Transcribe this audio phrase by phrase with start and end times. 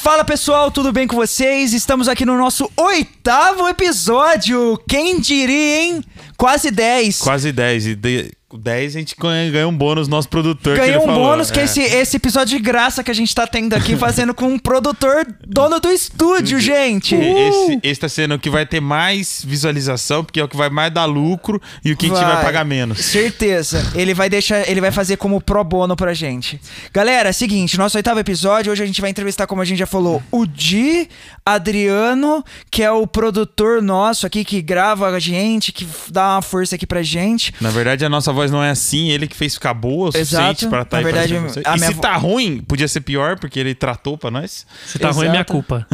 [0.00, 1.74] Fala pessoal, tudo bem com vocês?
[1.74, 4.80] Estamos aqui no nosso oitavo episódio.
[4.88, 6.04] Quem diria, hein?
[6.38, 7.18] Quase 10.
[7.18, 7.86] Quase 10.
[7.86, 10.76] E de, 10 a gente ganha um bônus nosso produtor.
[10.76, 11.24] Ganhou um falou.
[11.24, 11.54] bônus é.
[11.54, 14.58] que esse, esse episódio de graça que a gente tá tendo aqui, fazendo com um
[14.58, 17.14] produtor dono do estúdio, gente.
[17.14, 17.20] Uh!
[17.20, 20.70] Esse, esse tá sendo o que vai ter mais visualização, porque é o que vai
[20.70, 22.18] mais dar lucro e o que vai.
[22.18, 22.98] a gente vai pagar menos.
[22.98, 23.92] Certeza.
[23.94, 26.60] Ele vai deixar, ele vai fazer como pro bono pra gente.
[26.92, 29.86] Galera, é seguinte, nosso oitavo episódio, hoje a gente vai entrevistar, como a gente já
[29.86, 31.08] falou, o Di
[31.44, 36.74] Adriano, que é o produtor nosso aqui, que grava a gente, que dá uma força
[36.74, 37.54] aqui pra gente.
[37.60, 40.68] Na verdade, a nossa voz não é assim, ele que fez ficar boa o suficiente
[40.68, 42.00] pra estar tá Na verdade, a E se vo...
[42.00, 44.64] tá ruim, podia ser pior, porque ele tratou pra nós.
[44.86, 45.16] Se tá Exato.
[45.16, 45.86] ruim, é minha culpa.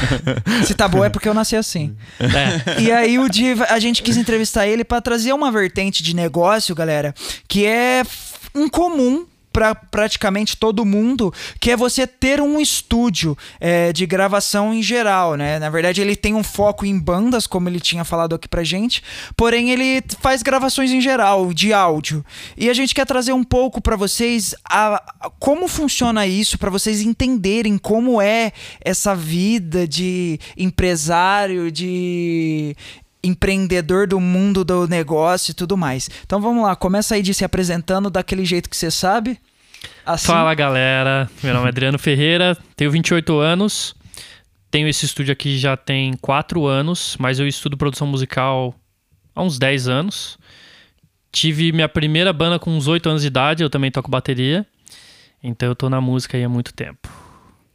[0.66, 1.96] se tá boa é porque eu nasci assim.
[2.20, 2.82] É.
[2.82, 6.74] E aí o Diva, a gente quis entrevistar ele para trazer uma vertente de negócio,
[6.74, 7.14] galera,
[7.48, 8.02] que é
[8.54, 14.82] incomum para praticamente todo mundo, que é você ter um estúdio é, de gravação em
[14.82, 15.58] geral, né?
[15.58, 19.02] Na verdade, ele tem um foco em bandas, como ele tinha falado aqui pra gente,
[19.36, 22.24] porém ele faz gravações em geral, de áudio.
[22.56, 26.70] E a gente quer trazer um pouco para vocês a, a, como funciona isso, para
[26.70, 32.76] vocês entenderem como é essa vida de empresário, de
[33.22, 36.08] empreendedor do mundo do negócio e tudo mais.
[36.24, 39.38] Então vamos lá, começa aí de se apresentando daquele jeito que você sabe.
[40.04, 40.26] Assim...
[40.26, 43.94] Fala galera, meu nome é Adriano Ferreira, tenho 28 anos,
[44.70, 48.74] tenho esse estúdio aqui já tem 4 anos, mas eu estudo produção musical
[49.34, 50.38] há uns 10 anos.
[51.32, 54.66] Tive minha primeira banda com uns 8 anos de idade, eu também toco bateria,
[55.42, 57.08] então eu tô na música aí há muito tempo.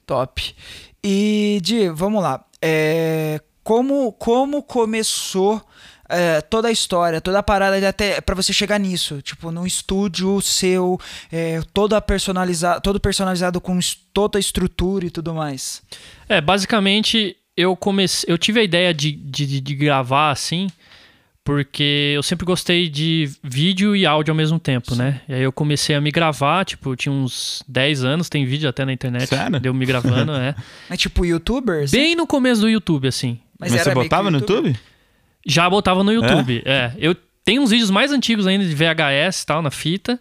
[0.05, 0.55] Top.
[1.03, 2.45] E, Di, vamos lá.
[2.61, 5.59] É, como, como começou
[6.07, 10.39] é, toda a história, toda a parada até para você chegar nisso, tipo num estúdio
[10.39, 10.99] seu,
[11.31, 13.79] é, toda personalizado, todo personalizado com
[14.13, 15.81] toda a estrutura e tudo mais.
[16.29, 20.67] É, basicamente eu comecei, eu tive a ideia de, de, de gravar assim,
[21.43, 24.99] porque eu sempre gostei de vídeo e áudio ao mesmo tempo, Sim.
[24.99, 25.21] né?
[25.27, 28.69] E aí eu comecei a me gravar, tipo, eu tinha uns 10 anos, tem vídeo
[28.69, 29.59] até na internet, Sério?
[29.59, 30.53] deu me gravando, é.
[30.87, 31.89] É tipo youtuber?
[31.89, 33.39] Bem no começo do YouTube, assim.
[33.65, 34.75] Mas, Mas você botava no YouTube?
[35.45, 36.71] Já botava no YouTube, é?
[36.71, 36.93] é.
[36.97, 40.19] Eu tenho uns vídeos mais antigos ainda de VHS e tal, na fita.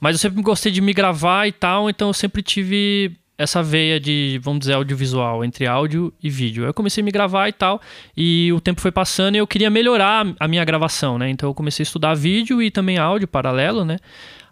[0.00, 3.98] Mas eu sempre gostei de me gravar e tal, então eu sempre tive essa veia
[3.98, 6.64] de, vamos dizer, audiovisual, entre áudio e vídeo.
[6.64, 7.80] Eu comecei a me gravar e tal,
[8.16, 11.30] e o tempo foi passando e eu queria melhorar a minha gravação, né?
[11.30, 13.98] Então eu comecei a estudar vídeo e também áudio paralelo, né?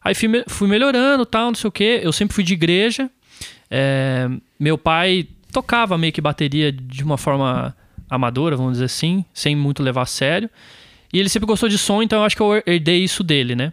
[0.02, 2.00] Aí fui, fui melhorando tal, não sei o que.
[2.02, 3.10] Eu sempre fui de igreja.
[3.70, 7.74] É, meu pai tocava meio que bateria de uma forma
[8.10, 10.50] amadora, vamos dizer assim, sem muito levar a sério.
[11.12, 13.72] E ele sempre gostou de som, então eu acho que eu herdei isso dele, né?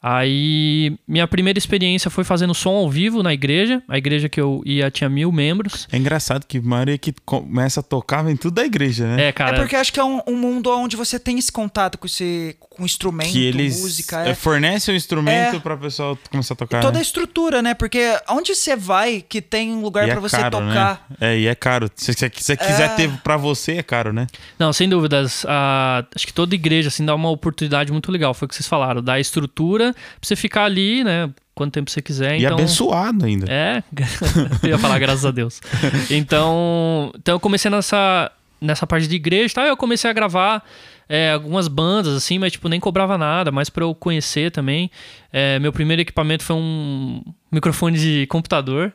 [0.00, 3.82] Aí, minha primeira experiência foi fazendo som ao vivo na igreja.
[3.88, 5.88] A igreja que eu ia tinha mil membros.
[5.90, 9.26] É engraçado que a maioria que começa a tocar vem tudo da igreja, né?
[9.26, 9.56] É, cara.
[9.56, 12.56] É porque acho que é um, um mundo onde você tem esse contato com esse
[12.78, 14.20] com instrumento, que eles música.
[14.20, 14.34] É...
[14.34, 15.58] fornecem o instrumento é...
[15.58, 16.78] pra pessoa começar a tocar.
[16.78, 16.98] E toda né?
[17.00, 17.74] a estrutura, né?
[17.74, 20.68] Porque onde você vai que tem um lugar para é você caro, né?
[20.68, 21.06] tocar.
[21.10, 21.16] Né?
[21.20, 21.90] É, e é caro.
[21.96, 22.88] Se você quiser é...
[22.88, 24.28] ter pra você, é caro, né?
[24.58, 25.44] Não, sem dúvidas.
[25.44, 28.32] Uh, acho que toda igreja, assim, dá uma oportunidade muito legal.
[28.32, 29.02] Foi o que vocês falaram.
[29.02, 31.28] Dá estrutura pra você ficar ali, né?
[31.54, 32.36] Quanto tempo você quiser.
[32.36, 32.54] E então...
[32.54, 33.46] abençoado ainda.
[33.50, 33.82] É,
[34.62, 35.60] eu ia falar graças a Deus.
[36.08, 39.66] Então, então eu comecei nessa, nessa parte de igreja, tá?
[39.66, 40.62] Eu comecei a gravar
[41.08, 44.90] é, algumas bandas, assim, mas tipo, nem cobrava nada, mais para eu conhecer também.
[45.32, 48.92] É, meu primeiro equipamento foi um microfone de computador.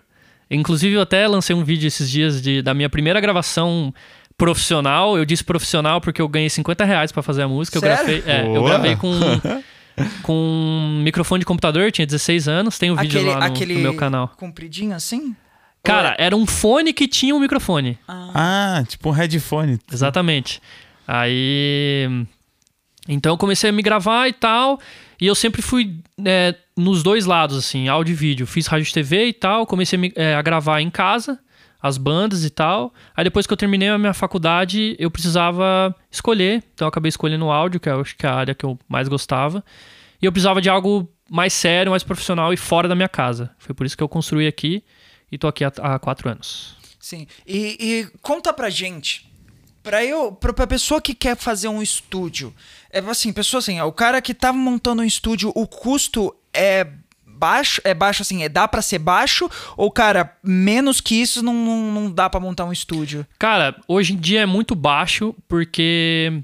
[0.50, 3.94] Inclusive, eu até lancei um vídeo esses dias de, da minha primeira gravação
[4.38, 5.18] profissional.
[5.18, 7.80] Eu disse profissional porque eu ganhei 50 reais pra fazer a música.
[7.80, 7.98] Sério?
[7.98, 9.10] Eu gravei, é, eu gravei com
[10.22, 13.82] com um microfone de computador, tinha 16 anos, tem o um vídeo aquele, lá no,
[13.82, 14.28] no, meu canal.
[14.38, 15.36] compridinho assim?
[15.84, 17.98] Cara, era um fone que tinha um microfone.
[18.08, 19.78] Ah, ah tipo um headphone.
[19.92, 20.62] Exatamente.
[21.08, 22.08] Aí.
[23.08, 24.80] Então eu comecei a me gravar e tal.
[25.20, 28.48] E eu sempre fui é, nos dois lados, assim, áudio e vídeo.
[28.48, 29.66] Fiz rádio TV e tal.
[29.66, 31.40] Comecei a, me, é, a gravar em casa
[31.84, 32.94] as bandas e tal.
[33.14, 36.64] Aí depois que eu terminei a minha faculdade, eu precisava escolher.
[36.74, 38.80] Então eu acabei escolhendo o áudio, que eu acho que é a área que eu
[38.88, 39.62] mais gostava.
[40.22, 43.52] E eu precisava de algo mais sério, mais profissional e fora da minha casa.
[43.58, 44.82] Foi por isso que eu construí aqui
[45.30, 46.78] e tô aqui há, há quatro anos.
[47.02, 47.28] Sim.
[47.46, 49.30] E, e, conta pra gente.
[49.84, 52.54] Pra eu, pra, pra pessoa que quer fazer um estúdio,
[52.90, 56.88] é assim, pessoa assim, o cara que tá montando um estúdio, o custo é
[57.26, 61.54] baixo, é baixo assim, é dá para ser baixo ou cara, menos que isso não,
[61.54, 63.28] não, não dá para montar um estúdio?
[63.38, 66.42] Cara, hoje em dia é muito baixo porque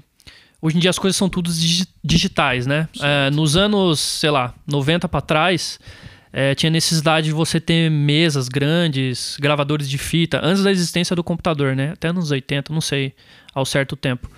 [0.60, 1.50] hoje em dia as coisas são tudo
[2.04, 2.86] digitais, né?
[3.00, 5.80] É, nos anos, sei lá, 90 para trás,
[6.32, 11.24] é, tinha necessidade de você ter mesas grandes, gravadores de fita, antes da existência do
[11.24, 11.92] computador, né?
[11.92, 13.12] Até nos 80, não sei
[13.54, 14.30] ao certo tempo.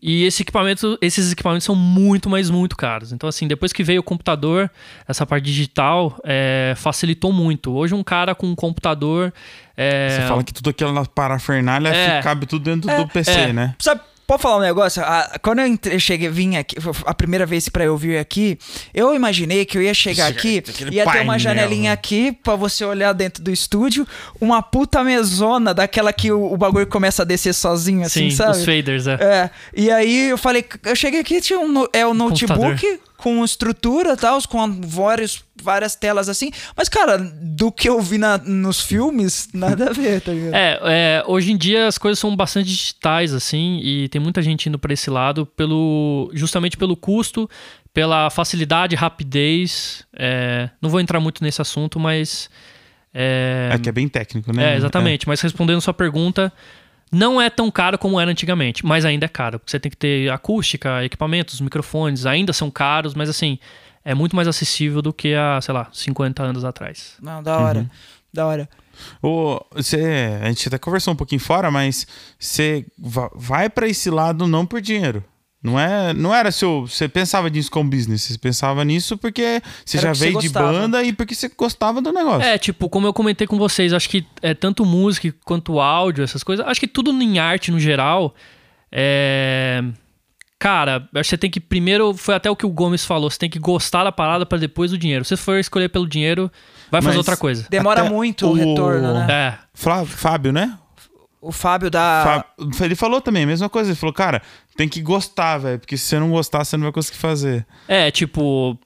[0.00, 3.12] E esse equipamento, esses equipamentos são muito, mas muito caros.
[3.12, 4.70] Então, assim, depois que veio o computador,
[5.08, 7.72] essa parte digital é, facilitou muito.
[7.72, 9.32] Hoje, um cara com um computador.
[9.74, 10.10] É...
[10.10, 13.52] Você fala que tudo aquilo na parafernália é, cabe tudo dentro do PC, é.
[13.54, 13.74] né?
[13.78, 15.02] Sabe, Pode falar um negócio?
[15.40, 18.58] quando eu entrei, cheguei, vim aqui, a primeira vez para eu vir aqui,
[18.92, 23.12] eu imaginei que eu ia chegar aqui, ia ter uma janelinha aqui para você olhar
[23.12, 24.06] dentro do estúdio,
[24.40, 28.58] uma puta mesona daquela que o, o bagulho começa a descer sozinho, assim, Sim, sabe?
[28.58, 29.14] os faders, é.
[29.14, 29.50] É.
[29.74, 32.56] E aí eu falei, eu cheguei aqui, tinha um, é o notebook.
[32.56, 36.50] Computador com estrutura e tal, com vários, várias telas assim.
[36.76, 40.54] Mas, cara, do que eu vi na, nos filmes, nada a ver, tá ligado?
[40.54, 44.68] É, é, hoje em dia as coisas são bastante digitais, assim, e tem muita gente
[44.68, 47.48] indo para esse lado pelo justamente pelo custo,
[47.92, 50.04] pela facilidade, rapidez.
[50.14, 52.50] É, não vou entrar muito nesse assunto, mas.
[53.14, 54.74] É, é que é bem técnico, né?
[54.74, 55.24] É, exatamente.
[55.24, 55.28] É.
[55.28, 56.52] Mas respondendo sua pergunta,
[57.10, 59.60] não é tão caro como era antigamente, mas ainda é caro.
[59.64, 63.58] Você tem que ter acústica, equipamentos, microfones, ainda são caros, mas assim,
[64.04, 67.14] é muito mais acessível do que há, sei lá, 50 anos atrás.
[67.20, 67.80] Não, da hora.
[67.80, 67.90] Uhum.
[68.32, 68.68] Da hora.
[69.22, 72.06] O, você, a gente até conversou um pouquinho fora, mas
[72.38, 72.86] você
[73.34, 75.24] vai para esse lado não por dinheiro.
[75.66, 76.86] Não, é, não era seu.
[76.86, 81.02] Você pensava nisso como business, você pensava nisso porque você era já veio de banda
[81.02, 82.48] e porque você gostava do negócio.
[82.48, 86.44] É, tipo, como eu comentei com vocês, acho que é tanto música quanto áudio, essas
[86.44, 86.64] coisas.
[86.64, 88.32] Acho que tudo em arte no geral.
[88.92, 89.82] É.
[90.56, 92.14] Cara, acho que você tem que primeiro.
[92.14, 94.92] Foi até o que o Gomes falou: você tem que gostar da parada para depois
[94.92, 95.24] o dinheiro.
[95.24, 96.48] Se você for escolher pelo dinheiro,
[96.92, 97.66] vai fazer Mas outra coisa.
[97.68, 99.26] Demora muito o, o retorno, né?
[99.28, 100.04] É.
[100.06, 100.78] Fábio, né?
[101.46, 102.44] O Fábio da.
[102.80, 103.90] Ele falou também a mesma coisa.
[103.90, 104.42] Ele falou, cara,
[104.76, 105.78] tem que gostar, velho.
[105.78, 107.66] Porque se você não gostar, você não vai conseguir fazer.
[107.86, 108.78] É, tipo.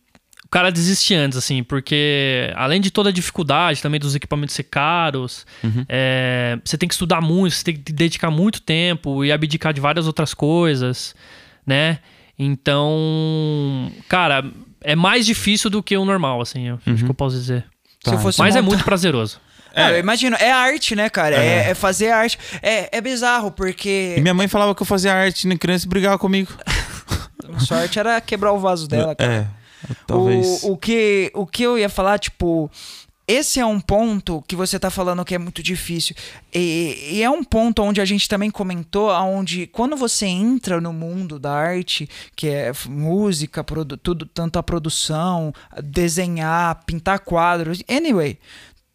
[0.45, 4.65] O cara desiste antes, assim, porque além de toda a dificuldade também dos equipamentos ser
[4.65, 5.85] caros, uhum.
[5.89, 9.81] é, você tem que estudar muito, você tem que dedicar muito tempo e abdicar de
[9.81, 11.15] várias outras coisas,
[11.65, 12.01] né?
[12.37, 14.45] Então, cara,
[14.81, 16.95] é mais difícil do que o normal, assim, eu, uhum.
[16.95, 17.65] acho que eu posso dizer.
[18.03, 18.13] Tá.
[18.13, 18.59] Mas montar...
[18.59, 19.41] é muito prazeroso.
[19.75, 19.83] É.
[19.83, 21.37] Ah, eu imagino, é arte, né, cara?
[21.37, 22.39] É, é, é fazer arte.
[22.63, 24.15] É, é bizarro, porque.
[24.17, 26.53] E minha mãe falava que eu fazia arte na criança e brigava comigo.
[27.55, 29.33] A sorte era quebrar o vaso dela, cara.
[29.33, 30.63] É, talvez.
[30.63, 32.71] O, o, que, o que eu ia falar, tipo.
[33.33, 36.17] Esse é um ponto que você está falando que é muito difícil.
[36.53, 40.93] E, e, é um ponto onde a gente também comentou, onde quando você entra no
[40.93, 43.65] mundo da arte, que é música,
[44.03, 48.37] tudo, tanto a produção, desenhar, pintar quadros, anyway,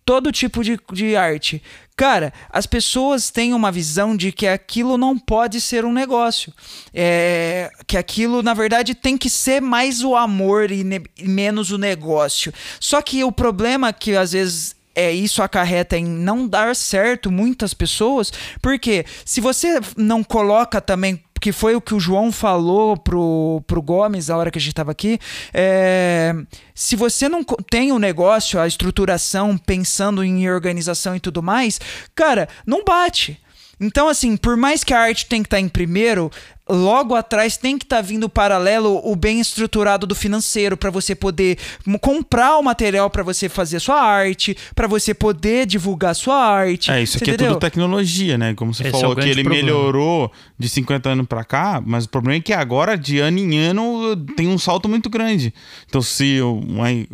[0.06, 1.62] todo tipo de, de arte.
[1.98, 6.54] Cara, as pessoas têm uma visão de que aquilo não pode ser um negócio.
[6.94, 10.82] É, que aquilo, na verdade, tem que ser mais o amor e,
[11.18, 12.54] e menos o negócio.
[12.80, 17.74] Só que o problema que às vezes é, isso acarreta em não dar certo muitas
[17.74, 18.32] pessoas,
[18.62, 23.82] porque se você não coloca também que foi o que o João falou pro, pro
[23.82, 25.20] Gomes na hora que a gente estava aqui.
[25.54, 26.34] É,
[26.74, 31.80] se você não tem o um negócio, a estruturação, pensando em organização e tudo mais,
[32.14, 33.40] cara, não bate.
[33.80, 36.32] Então, assim, por mais que a arte tem que estar tá em primeiro,
[36.68, 41.14] logo atrás tem que estar tá vindo paralelo o bem estruturado do financeiro para você
[41.14, 41.58] poder
[42.02, 46.36] comprar o material para você fazer a sua arte, para você poder divulgar a sua
[46.36, 46.90] arte.
[46.90, 47.48] É, isso aqui entendeu?
[47.48, 48.54] é tudo tecnologia, né?
[48.56, 49.66] Como você Esse falou é que ele problema.
[49.66, 53.58] melhorou de 50 anos para cá, mas o problema é que agora, de ano em
[53.58, 55.54] ano, tem um salto muito grande.
[55.88, 56.62] Então, se o,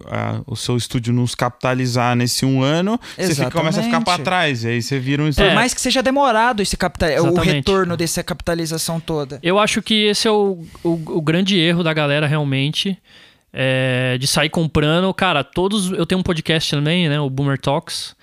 [0.07, 3.35] a, o seu estúdio nos capitalizar nesse um ano, Exatamente.
[3.35, 4.63] você fica, começa a ficar para trás.
[4.63, 5.49] E aí você vira um estúdio.
[5.49, 9.40] Por mais que seja demorado esse capital, o retorno dessa capitalização toda.
[9.41, 12.97] Eu acho que esse é o, o, o grande erro da galera realmente.
[13.53, 15.13] É, de sair comprando.
[15.13, 15.91] Cara, todos.
[15.91, 17.19] Eu tenho um podcast também, né?
[17.19, 18.15] O Boomer Talks.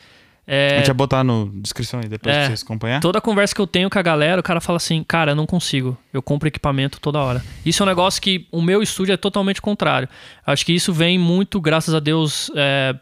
[0.50, 3.00] É, a gente vai botar no descrição aí depois é, pra vocês acompanhar.
[3.00, 5.44] Toda conversa que eu tenho com a galera, o cara fala assim: Cara, eu não
[5.44, 5.94] consigo.
[6.10, 7.44] Eu compro equipamento toda hora.
[7.66, 10.08] Isso é um negócio que o meu estúdio é totalmente contrário.
[10.46, 12.96] Acho que isso vem muito, graças a Deus, é,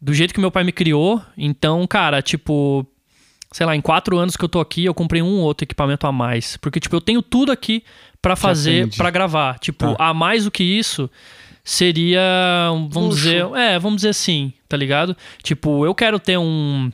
[0.00, 1.20] do jeito que meu pai me criou.
[1.36, 2.86] Então, cara, tipo,
[3.52, 6.12] sei lá, em quatro anos que eu tô aqui, eu comprei um outro equipamento a
[6.12, 6.56] mais.
[6.56, 7.82] Porque, tipo, eu tenho tudo aqui
[8.20, 9.58] para fazer, para gravar.
[9.58, 10.10] Tipo, tá.
[10.10, 11.10] a mais do que isso
[11.64, 12.20] seria,
[12.90, 13.16] vamos Luxo.
[13.16, 15.16] dizer, é, vamos dizer assim, tá ligado?
[15.42, 16.90] Tipo, eu quero ter um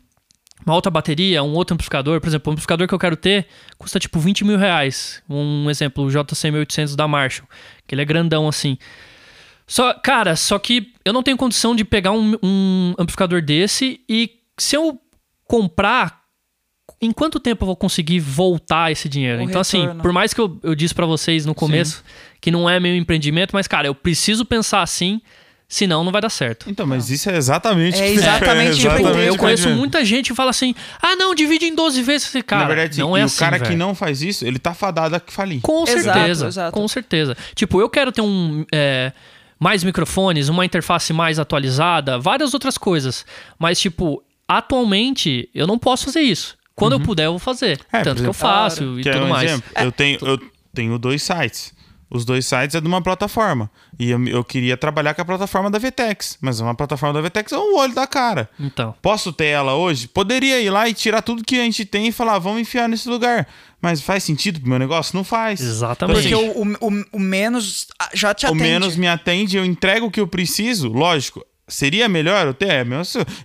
[0.67, 3.47] uma outra bateria, um outro amplificador, por exemplo, o amplificador que eu quero ter
[3.77, 5.23] custa tipo 20 mil reais.
[5.29, 7.47] Um exemplo, o JC1800 da Marshall,
[7.87, 8.79] que ele é grandão assim.
[9.67, 14.31] Só, cara, só que eu não tenho condição de pegar um, um amplificador desse e
[14.59, 14.99] se eu
[15.47, 16.24] comprar
[17.05, 19.41] em quanto tempo eu vou conseguir voltar esse dinheiro?
[19.41, 20.01] O então, assim, retorno.
[20.01, 22.03] assim, por mais que eu, eu disse para vocês no começo Sim.
[22.41, 25.21] que não é meu empreendimento, mas, cara, eu preciso pensar assim
[25.67, 26.71] Senão não vai dar certo.
[26.71, 30.51] Então, mas isso é exatamente É exatamente, é, exatamente Eu conheço muita gente que fala
[30.51, 32.31] assim: ah, não, divide em 12 vezes.
[32.47, 33.37] Cara, Na verdade, não é assim.
[33.37, 33.71] O cara véio.
[33.71, 35.61] que não faz isso, ele tá fadado a falir.
[35.63, 36.11] Com certeza.
[36.11, 36.73] Exato, exato.
[36.73, 37.37] Com certeza.
[37.55, 38.65] Tipo, eu quero ter um.
[38.73, 39.13] É,
[39.59, 43.25] mais microfones, uma interface mais atualizada, várias outras coisas.
[43.59, 46.57] Mas, tipo, atualmente eu não posso fazer isso.
[46.75, 47.01] Quando uhum.
[47.01, 47.81] eu puder, eu vou fazer.
[47.93, 49.01] É, Tanto que eu faço claro.
[49.01, 49.51] e tudo um mais.
[49.51, 50.41] Exemplo, eu, tenho, eu
[50.73, 51.73] tenho dois sites.
[52.11, 53.69] Os dois sites é de uma plataforma.
[53.99, 56.39] E eu, eu, queria trabalhar com a plataforma da Vtex.
[56.41, 58.49] Mas uma plataforma da Vtex é um olho da cara.
[58.59, 58.95] Então.
[59.03, 60.07] Posso ter ela hoje?
[60.07, 63.09] Poderia ir lá e tirar tudo que a gente tem e falar, vamos enfiar nesse
[63.09, 63.49] lugar.
[63.81, 65.17] Mas faz sentido pro meu negócio?
[65.17, 65.61] Não faz.
[65.61, 66.21] Exatamente.
[66.21, 68.63] Porque o, o, o menos já te atende.
[68.63, 70.89] O menos me atende, eu entrego o que eu preciso.
[70.89, 72.71] Lógico, seria melhor eu ter.
[72.71, 72.87] É,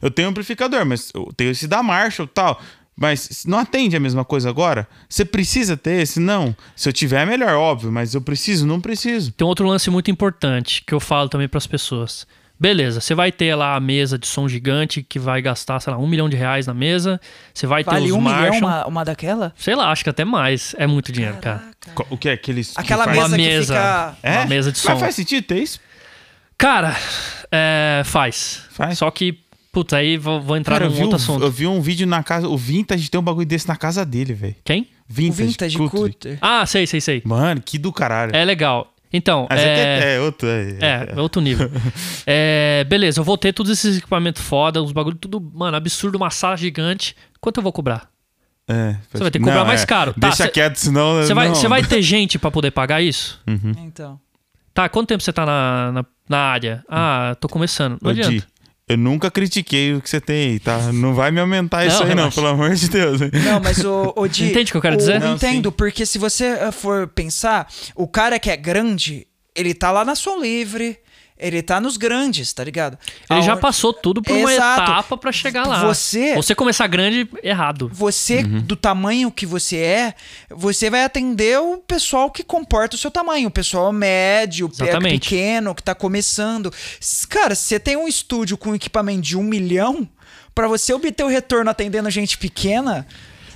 [0.02, 2.62] eu tenho um amplificador, mas eu tenho esse da Marshall e tal.
[3.00, 4.86] Mas não atende a mesma coisa agora?
[5.08, 6.20] Você precisa ter esse?
[6.20, 6.54] Não.
[6.76, 9.32] Se eu tiver, é melhor, óbvio, mas eu preciso, não preciso.
[9.32, 12.28] Tem outro lance muito importante que eu falo também para as pessoas.
[12.60, 15.98] Beleza, você vai ter lá a mesa de som gigante que vai gastar, sei lá,
[15.98, 17.22] um milhão de reais na mesa.
[17.54, 18.52] Você vai vale ter os um Marshall.
[18.52, 19.54] milhão uma, uma daquela?
[19.56, 20.76] Sei lá, acho que até mais.
[20.78, 21.72] É muito dinheiro, Caraca.
[21.96, 22.08] cara.
[22.10, 22.34] O que é?
[22.34, 22.78] Aqueles.
[22.78, 24.18] Aquela mesa uma mesa, fica...
[24.22, 24.40] é?
[24.40, 24.90] Uma mesa de som.
[24.90, 25.80] Mas faz sentido ter isso?
[26.58, 26.94] Cara,
[27.50, 28.64] é, faz.
[28.72, 28.98] Faz.
[28.98, 29.40] Só que
[29.72, 31.44] Puta, aí vou, vou entrar Cara, num outro um, assunto.
[31.44, 32.48] Eu vi um vídeo na casa.
[32.48, 34.56] O Vintage tem um bagulho desse na casa dele, velho.
[34.64, 34.88] Quem?
[35.08, 35.80] Vintage.
[35.80, 36.38] O Vintage.
[36.42, 37.22] Ah, sei, sei, sei.
[37.24, 38.36] Mano, que do caralho.
[38.36, 38.94] É legal.
[39.12, 41.70] Então, Mas é, é, é, outro, é, é, é outro nível.
[42.28, 46.30] é, beleza, eu vou ter todos esses equipamentos foda, os bagulho tudo, mano, absurdo, uma
[46.30, 47.16] sala gigante.
[47.42, 48.08] Quanto eu vou cobrar?
[48.68, 49.86] É, você vai ter que cobrar não, mais é.
[49.88, 50.14] caro.
[50.14, 51.24] Tá, Deixa cê, quieto, senão.
[51.24, 53.42] Você vai, vai ter gente para poder pagar isso?
[53.48, 53.74] Uhum.
[53.84, 54.20] Então.
[54.76, 56.86] Tá, quanto tempo você tá na, na, na área?
[56.88, 57.98] Ah, tô começando.
[58.00, 58.48] Não adianta.
[58.90, 60.92] Eu nunca critiquei o que você tem aí, tá?
[60.92, 62.26] Não vai me aumentar isso aí, relaxa.
[62.26, 63.22] não, pelo amor de Deus.
[63.22, 65.20] Não, mas o, o Di, Entende o que eu quero dizer?
[65.20, 65.76] Não, entendo, sim.
[65.78, 70.16] porque se você eh, for pensar, o cara que é grande, ele tá lá na
[70.16, 70.98] Som Livre,
[71.40, 72.98] ele tá nos grandes, tá ligado?
[73.30, 74.82] Ele já passou tudo por uma Exato.
[74.82, 75.86] etapa para chegar lá.
[75.86, 76.36] Você.
[76.36, 77.90] Você começar grande, errado.
[77.94, 78.60] Você, uhum.
[78.60, 80.14] do tamanho que você é,
[80.50, 83.48] você vai atender o pessoal que comporta o seu tamanho.
[83.48, 85.30] O pessoal médio, Exatamente.
[85.30, 86.74] pequeno, que tá começando.
[87.30, 90.08] Cara, se você tem um estúdio com equipamento de um milhão,
[90.54, 93.08] para você obter o retorno atendendo gente pequena.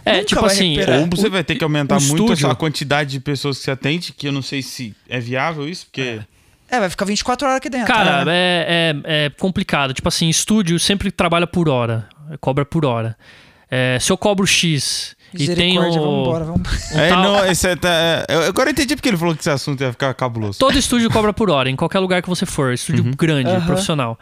[0.05, 2.49] É, Nunca tipo assim, ou você vai ter que aumentar muito estúdio...
[2.49, 5.85] a quantidade de pessoas que você atende, que eu não sei se é viável isso,
[5.85, 6.01] porque.
[6.01, 6.33] É.
[6.73, 7.85] É, vai ficar 24 horas aqui dentro.
[7.85, 8.33] Cara, né?
[8.33, 9.93] é, é, é, complicado.
[9.93, 12.09] Tipo assim, estúdio sempre trabalha por hora.
[12.41, 13.15] Cobra por hora.
[13.69, 15.91] É, se eu cobro X e tem o...
[15.91, 16.91] Vambora, vamos...
[16.93, 17.23] é, tal...
[17.23, 19.91] não, esse é, tá, é, agora eu entendi porque ele falou que esse assunto ia
[19.91, 20.57] ficar cabuloso.
[20.57, 22.73] Todo estúdio cobra por hora, em qualquer lugar que você for.
[22.73, 23.11] Estúdio uhum.
[23.11, 23.65] grande, uhum.
[23.65, 24.17] profissional.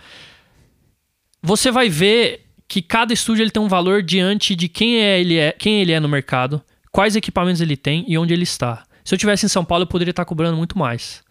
[1.41, 5.37] Você vai ver que cada estúdio ele tem um valor diante de quem, é, ele
[5.37, 8.83] é, quem ele é no mercado, quais equipamentos ele tem e onde ele está.
[9.05, 11.23] Se eu tivesse em São Paulo, eu poderia estar cobrando muito mais.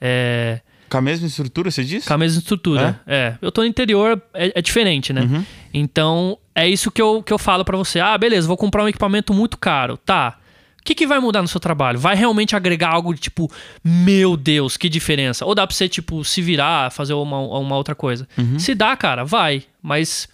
[0.00, 0.60] É...
[0.88, 2.06] Com a mesma estrutura, você disse?
[2.06, 3.14] Com a mesma estrutura, é.
[3.14, 3.38] é.
[3.42, 5.22] Eu tô no interior, é, é diferente, né?
[5.22, 5.44] Uhum.
[5.72, 8.00] Então, é isso que eu, que eu falo para você.
[8.00, 9.98] Ah, beleza, vou comprar um equipamento muito caro.
[9.98, 10.38] Tá.
[10.80, 11.98] O que, que vai mudar no seu trabalho?
[11.98, 13.50] Vai realmente agregar algo de tipo,
[13.84, 15.44] meu Deus, que diferença?
[15.44, 18.26] Ou dá pra você, tipo, se virar, fazer uma, uma outra coisa?
[18.38, 18.58] Uhum.
[18.58, 19.64] Se dá, cara, vai.
[19.82, 20.26] Mas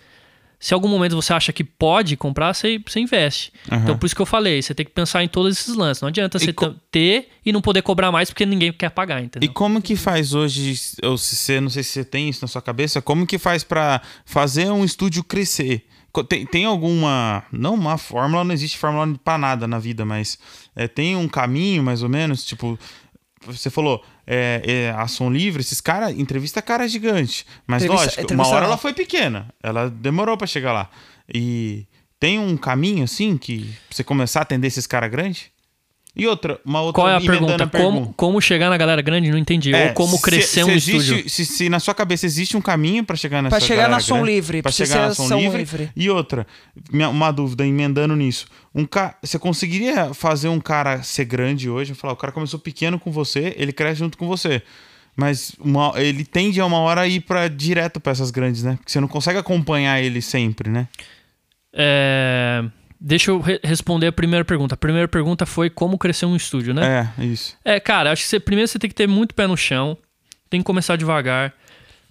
[0.65, 3.53] se algum momento você acha que pode comprar, você, você investe.
[3.71, 3.81] Uhum.
[3.81, 6.01] Então, por isso que eu falei, você tem que pensar em todos esses lances.
[6.01, 6.55] Não adianta você
[6.91, 9.47] ter e não poder cobrar mais porque ninguém quer pagar, entendeu?
[9.47, 12.49] E como que faz hoje, ou se você, não sei se você tem isso na
[12.49, 15.87] sua cabeça, como que faz para fazer um estúdio crescer?
[16.27, 17.45] Tem, tem alguma.
[17.53, 20.39] Não uma fórmula, não existe fórmula para nada na vida, mas
[20.75, 22.79] é, tem um caminho mais ou menos, tipo.
[23.47, 27.47] Você falou, é, é, ação livre, esses caras, entrevista cara gigante.
[27.67, 29.49] Mas entrevista, lógico, entrevista uma hora ela foi pequena.
[29.63, 30.91] Ela demorou para chegar lá.
[31.33, 31.87] E
[32.19, 35.54] tem um caminho assim que você começar a atender esses caras grandes?
[36.17, 37.65] E outra, uma outra Qual é a pergunta?
[37.65, 39.33] A como, como chegar na galera grande?
[39.33, 39.75] Não entendi.
[39.75, 41.29] É, Ou como crescer se, se um existe, estúdio?
[41.31, 44.25] Se, se, na sua cabeça existe um caminho para chegar nessa Para chegar na som
[44.25, 44.63] livre.
[44.63, 45.59] Para chegar na som livre.
[45.59, 45.91] livre.
[45.97, 46.47] E outra,
[46.93, 48.47] minha, uma dúvida, emendando nisso.
[48.73, 49.17] Um ca...
[49.23, 51.95] Você conseguiria fazer um cara ser grande hoje?
[51.95, 54.63] Falar, o cara começou pequeno com você, ele cresce junto com você.
[55.17, 58.77] Mas uma, ele tende a uma hora a ir para direto para essas grandes, né?
[58.77, 60.87] Porque você não consegue acompanhar ele sempre, né?
[61.73, 62.65] É...
[63.07, 64.75] Deixa eu re responder a primeira pergunta.
[64.75, 67.13] A primeira pergunta foi como crescer um estúdio, né?
[67.19, 67.55] É, isso.
[67.63, 69.99] É, cara, acho que você, primeiro você tem que ter muito pé no chão,
[70.49, 71.53] tem que começar devagar.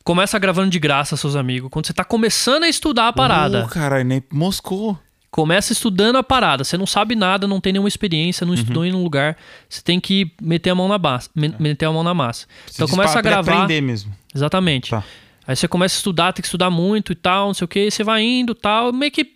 [0.03, 1.71] Começa gravando de graça seus amigos.
[1.71, 3.63] Quando você tá começando a estudar a parada.
[3.65, 4.99] Oh, caralho, nem moscou.
[5.31, 6.63] Começa estudando a parada.
[6.63, 8.59] Você não sabe nada, não tem nenhuma experiência, não uhum.
[8.59, 9.35] estudou em um lugar.
[9.67, 11.27] Você tem que meter a mão na massa.
[11.35, 11.51] É.
[11.59, 12.45] Meter a mão na massa.
[12.67, 13.63] Você então começa a gravar.
[13.63, 14.15] aprender mesmo.
[14.35, 14.91] Exatamente.
[14.91, 15.03] Tá.
[15.47, 17.89] Aí você começa a estudar, tem que estudar muito e tal, não sei o que.
[17.89, 18.93] Você vai indo tal.
[18.93, 19.33] Meio que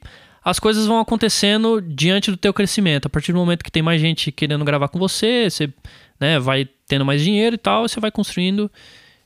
[0.50, 3.08] as coisas vão acontecendo diante do teu crescimento.
[3.08, 5.70] A partir do momento que tem mais gente querendo gravar com você, você
[6.18, 8.72] né, vai tendo mais dinheiro e tal, você vai construindo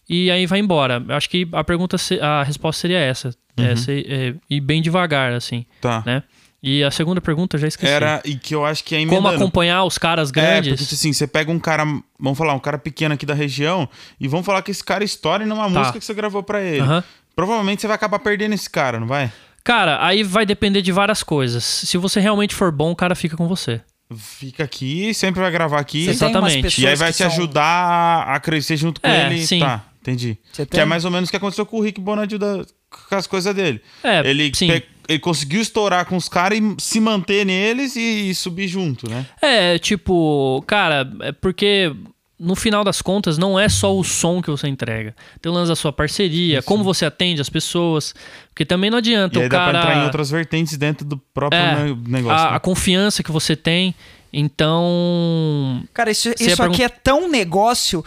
[0.10, 1.04] e aí vai embora.
[1.08, 3.36] Eu acho que a pergunta, a resposta seria essa.
[3.56, 3.68] É, uhum.
[3.68, 5.64] É, ser, é, ir bem devagar, assim.
[5.80, 6.02] Tá.
[6.04, 6.24] Né?
[6.64, 7.92] E a segunda pergunta, já esqueci.
[7.92, 9.06] Era, e que eu acho que é.
[9.06, 10.74] Como acompanhar os caras grandes.
[10.74, 11.86] É, porque assim, você pega um cara,
[12.20, 13.88] vamos falar, um cara pequeno aqui da região,
[14.20, 15.70] e vamos falar que esse cara estoure numa tá.
[15.70, 16.82] música que você gravou para ele.
[16.82, 17.04] Uhum.
[17.36, 19.32] Provavelmente você vai acabar perdendo esse cara, não vai?
[19.64, 21.64] Cara, aí vai depender de várias coisas.
[21.64, 23.82] Se você realmente for bom, o cara fica com você.
[24.16, 26.06] Fica aqui, sempre vai gravar aqui.
[26.06, 26.82] Você Exatamente.
[26.82, 27.28] E aí vai te são...
[27.28, 29.46] ajudar a crescer junto com é, ele.
[29.46, 29.60] Sim.
[29.60, 30.38] Tá, entendi.
[30.52, 32.66] Você que é mais ou menos o que aconteceu com o Rick Bonadil da,
[33.10, 33.82] com as coisas dele.
[34.04, 34.68] É, ele sim.
[34.68, 39.10] Pe ele conseguiu estourar com os caras e se manter neles e, e, subir junto,
[39.10, 39.26] né?
[39.42, 41.94] É, tipo, cara, é porque
[42.42, 45.16] no final das contas não é só o som que você entrega.
[45.40, 46.68] Tem o lance da sua parceria, Isso.
[46.68, 48.16] como você atende as pessoas.
[48.50, 49.72] Porque também não adianta e aí o cara.
[49.72, 52.48] Dá pra entrar em outras vertentes dentro do próprio é, negócio.
[52.48, 52.58] A, né?
[52.58, 53.94] a confiança que você tem.
[54.34, 55.84] Então.
[55.94, 58.04] Cara, isso, isso aqui é tão negócio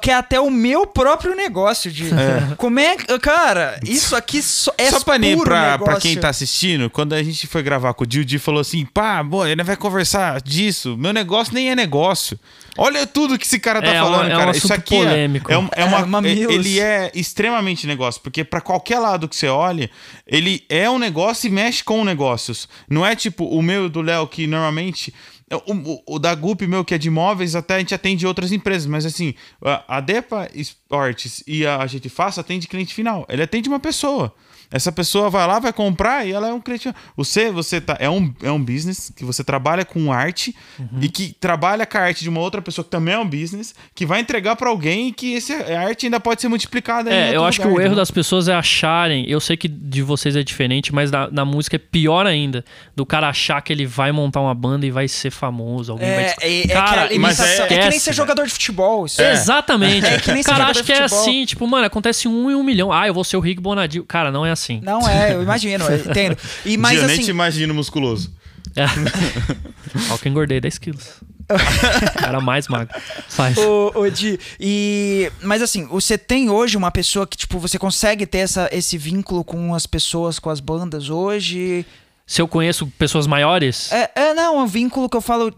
[0.00, 2.06] que é até o meu próprio negócio de.
[2.06, 2.54] É.
[2.56, 2.96] Como é.
[3.20, 7.22] Cara, isso aqui so, é Só pra, puro pra, pra quem tá assistindo, quando a
[7.22, 10.96] gente foi gravar com o Didi, falou assim: pá, boa, ele vai conversar disso.
[10.96, 12.38] Meu negócio nem é negócio.
[12.76, 14.48] Olha tudo que esse cara tá é, falando, é cara.
[14.48, 15.52] Um isso aqui é- polêmico.
[15.52, 19.48] É, é, é uma, é, ele é extremamente negócio, porque para qualquer lado que você
[19.48, 19.90] olhe,
[20.26, 22.68] ele é um negócio e mexe com negócios.
[22.88, 25.12] Não é tipo o meu e do Léo que normalmente
[25.54, 28.50] o, o, o, da Gup, meu, que é de imóveis, até a gente atende outras
[28.50, 29.34] empresas, mas assim,
[29.64, 33.24] a, a Depa Esportes e a Gente Faça atende cliente final.
[33.28, 34.34] Ele atende uma pessoa.
[34.70, 36.92] Essa pessoa vai lá, vai comprar e ela é um cliente.
[37.16, 41.00] Você, você tá, é, um, é um business que você trabalha com arte uhum.
[41.00, 43.74] e que trabalha com a arte de uma outra pessoa que também é um business,
[43.94, 47.12] que vai entregar para alguém e que esse, a arte ainda pode ser multiplicada.
[47.12, 49.24] É, eu acho lugar, que o erro das pessoas é acharem.
[49.28, 52.64] Eu sei que de vocês é diferente, mas na, na, música é pior ainda.
[52.94, 55.92] Do cara achar que ele vai montar uma banda e vai ser famoso.
[55.92, 56.34] Alguém é, vai.
[56.40, 59.06] É, é, cara, é, mas é, é, que nem ser jogador de futebol.
[59.18, 59.32] É.
[59.32, 60.06] Exatamente.
[60.06, 62.62] É que nem ser cara, acho que é assim, tipo, mano, acontece um em um
[62.62, 62.92] milhão.
[62.92, 64.04] Ah, eu vou ser o Rick Bonadil.
[64.04, 64.80] Cara, não é assim.
[64.82, 66.36] Não é, eu imagino, eu entendo.
[66.64, 68.34] E, mas, Dia, assim, nem te imagino musculoso.
[68.74, 68.84] É.
[70.10, 71.20] Olha que engordei 10 quilos.
[72.22, 72.94] Era mais magro.
[73.28, 73.56] Faz.
[73.56, 75.30] Ô, ô Di, e...
[75.42, 79.44] Mas assim, você tem hoje uma pessoa que, tipo, você consegue ter essa, esse vínculo
[79.44, 81.86] com as pessoas, com as bandas hoje?
[82.26, 83.92] Se eu conheço pessoas maiores?
[83.92, 85.54] É, é não, é um vínculo que eu falo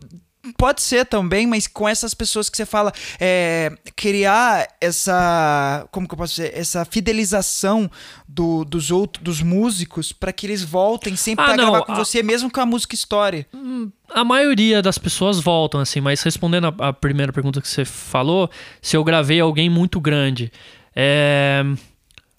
[0.57, 6.14] Pode ser também, mas com essas pessoas que você fala, é, criar essa, como que
[6.14, 7.90] eu posso dizer, essa fidelização
[8.26, 11.92] do, dos outros, dos músicos, para que eles voltem sempre ah, pra não, gravar com
[11.92, 13.46] a, você, mesmo com a música história.
[13.52, 17.85] Hum, a maioria das pessoas voltam, assim, mas respondendo a, a primeira pergunta que você
[17.85, 18.48] falou,
[18.81, 20.52] se eu gravei alguém muito grande,
[20.94, 21.62] é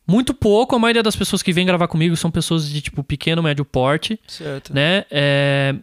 [0.10, 0.76] muito pouco.
[0.76, 4.20] A maioria das pessoas que vêm gravar comigo são pessoas de tipo pequeno, médio porte.
[4.28, 4.74] Certo.
[4.74, 5.06] Né?
[5.12, 5.76] É,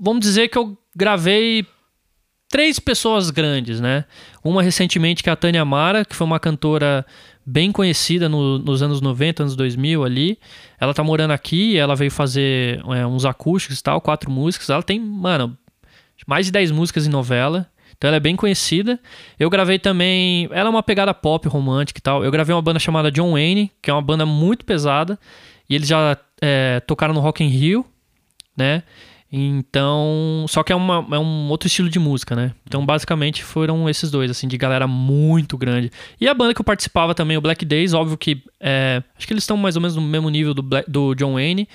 [0.00, 1.66] vamos dizer que eu gravei
[2.48, 4.04] três pessoas grandes, né?
[4.42, 7.04] Uma recentemente que é a Tânia Mara, que foi uma cantora
[7.44, 10.38] bem conhecida no, nos anos 90, anos 2000 ali.
[10.80, 14.70] Ela tá morando aqui, ela veio fazer é, uns acústicos e tal, quatro músicas.
[14.70, 15.58] Ela tem, mano,
[16.26, 17.68] mais de dez músicas em novela.
[18.04, 19.00] Então ela é bem conhecida.
[19.40, 20.46] Eu gravei também.
[20.52, 22.22] Ela é uma pegada pop romântica e tal.
[22.22, 25.18] Eu gravei uma banda chamada John Wayne, que é uma banda muito pesada.
[25.70, 27.82] E eles já é, tocaram no Rock in Rio,
[28.54, 28.82] né?
[29.32, 32.52] Então, só que é, uma, é um outro estilo de música, né?
[32.66, 35.90] Então, basicamente, foram esses dois, assim, de galera muito grande.
[36.20, 39.32] E a banda que eu participava também, o Black Days, óbvio que é, acho que
[39.32, 41.66] eles estão mais ou menos no mesmo nível do, Black, do John Wayne,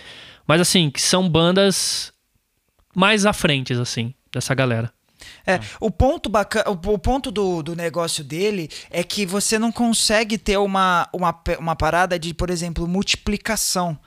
[0.47, 2.13] mas assim, que são bandas
[2.95, 4.93] mais à frente, assim, dessa galera.
[5.45, 10.37] É, o ponto bacana, o, ponto do, do negócio dele é que você não consegue
[10.37, 13.97] ter uma, uma, uma parada de, por exemplo, multiplicação.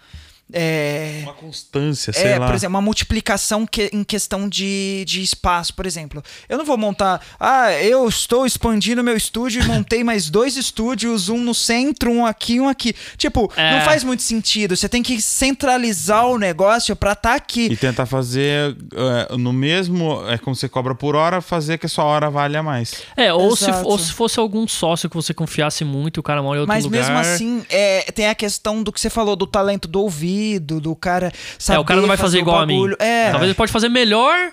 [0.53, 2.47] É, uma constância, sei é, lá.
[2.47, 6.23] Por exemplo, uma multiplicação que, em questão de, de espaço, por exemplo.
[6.49, 7.25] Eu não vou montar.
[7.41, 12.27] Ah, eu estou expandindo meu estúdio e montei mais dois estúdios, um no centro, um
[12.27, 12.95] aqui, um aqui.
[13.17, 13.79] Tipo, é.
[13.79, 14.77] não faz muito sentido.
[14.77, 17.69] Você tem que centralizar o negócio para estar tá aqui.
[17.73, 20.23] E tentar fazer é, no mesmo.
[20.29, 23.03] É como você cobra por hora, fazer que a sua hora valha mais.
[23.17, 26.59] É, ou, se, ou se fosse algum sócio que você confiasse muito, o cara mora
[26.59, 27.01] em outro Mas lugar.
[27.01, 30.42] Mas mesmo assim, é, tem a questão do que você falou, do talento do ouvir
[30.59, 32.95] do cara saber É, o cara não vai fazer, fazer igual a mim.
[32.99, 33.31] É.
[33.31, 34.53] Talvez ele pode fazer melhor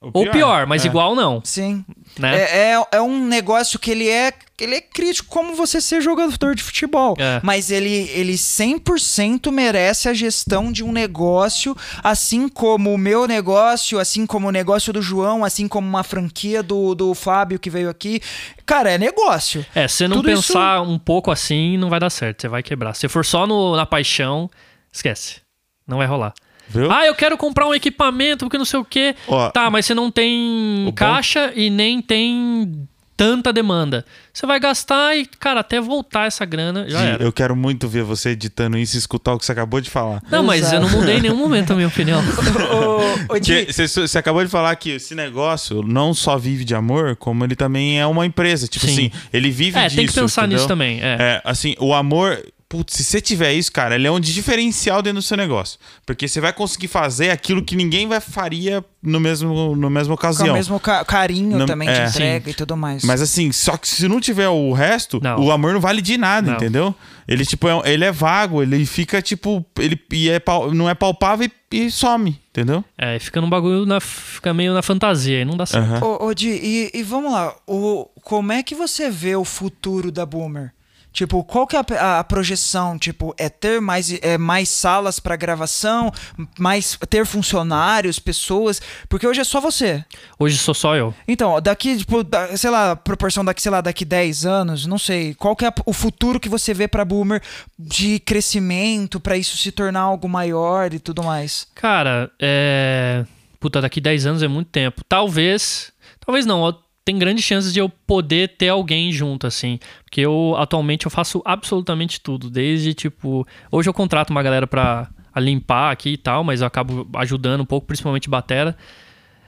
[0.00, 0.10] pior.
[0.12, 0.88] ou pior, mas é.
[0.88, 1.40] igual não.
[1.44, 1.84] Sim.
[2.18, 2.36] Né?
[2.36, 6.54] É, é, é, um negócio que ele é ele é crítico como você ser jogador
[6.54, 7.14] de futebol.
[7.18, 7.40] É.
[7.42, 13.98] Mas ele, ele 100% merece a gestão de um negócio, assim como o meu negócio,
[13.98, 17.90] assim como o negócio do João, assim como uma franquia do, do Fábio que veio
[17.90, 18.20] aqui.
[18.64, 19.64] Cara, é negócio.
[19.74, 20.90] É, se não Tudo pensar isso...
[20.90, 22.40] um pouco assim, não vai dar certo.
[22.40, 22.94] Você vai quebrar.
[22.94, 24.50] Se for só no, na paixão,
[24.96, 25.40] esquece.
[25.86, 26.34] Não vai rolar.
[26.68, 26.90] Viu?
[26.90, 29.14] Ah, eu quero comprar um equipamento porque não sei o quê.
[29.28, 31.52] Ó, tá, mas você não tem caixa bom...
[31.54, 34.04] e nem tem tanta demanda.
[34.32, 37.24] Você vai gastar e, cara, até voltar essa grana, já era.
[37.24, 40.22] Eu quero muito ver você editando isso e escutar o que você acabou de falar.
[40.30, 40.74] Não, mas Exato.
[40.74, 42.20] eu não mudei em nenhum momento a minha opinião.
[43.72, 47.56] você, você, acabou de falar que esse negócio não só vive de amor, como ele
[47.56, 48.68] também é uma empresa.
[48.68, 48.92] Tipo Sim.
[48.92, 49.94] assim, ele vive é, disso.
[49.94, 50.56] É, tem que pensar entendeu?
[50.58, 51.00] nisso também.
[51.00, 51.16] É.
[51.18, 55.20] é, assim, o amor putz, se você tiver isso, cara, ele é um diferencial dentro
[55.20, 55.78] do seu negócio.
[56.04, 60.46] Porque você vai conseguir fazer aquilo que ninguém vai faria no mesmo, no mesmo ocasião.
[60.46, 62.50] Com o mesmo ca carinho no, também é, de entrega sim.
[62.50, 63.04] e tudo mais.
[63.04, 65.40] Mas assim, só que se não tiver o resto, não.
[65.40, 66.56] o amor não vale de nada, não.
[66.56, 66.94] entendeu?
[67.28, 70.40] Ele, tipo, é, ele é vago, ele fica, tipo, ele e é,
[70.72, 72.84] não é palpável e, e, some, entendeu?
[72.96, 76.04] É, fica num bagulho, na, fica meio na fantasia, aí não dá certo.
[76.04, 76.18] Uhum.
[76.20, 80.12] Ô, ô Di, e, e vamos lá, o, como é que você vê o futuro
[80.12, 80.72] da Boomer?
[81.16, 82.98] Tipo, qual que é a, a, projeção?
[82.98, 86.12] Tipo, é ter mais, é, mais salas para gravação,
[86.58, 90.04] mais ter funcionários, pessoas, porque hoje é só você.
[90.38, 91.14] Hoje sou só eu.
[91.26, 95.32] Então, daqui, tipo, da, sei lá, proporção daqui, sei lá, daqui 10 anos, não sei,
[95.32, 97.40] qual que é o futuro que você vê para Boomer
[97.78, 101.66] de crescimento, para isso se tornar algo maior e tudo mais?
[101.74, 103.24] Cara, é
[103.58, 105.02] Puta, daqui 10 anos é muito tempo.
[105.08, 105.90] Talvez,
[106.24, 106.60] talvez não,
[107.06, 109.78] tem grandes chances de eu poder ter alguém junto, assim.
[110.02, 112.50] Porque eu, atualmente, eu faço absolutamente tudo.
[112.50, 113.46] Desde, tipo...
[113.70, 117.64] Hoje eu contrato uma galera pra limpar aqui e tal, mas eu acabo ajudando um
[117.64, 118.76] pouco, principalmente batera.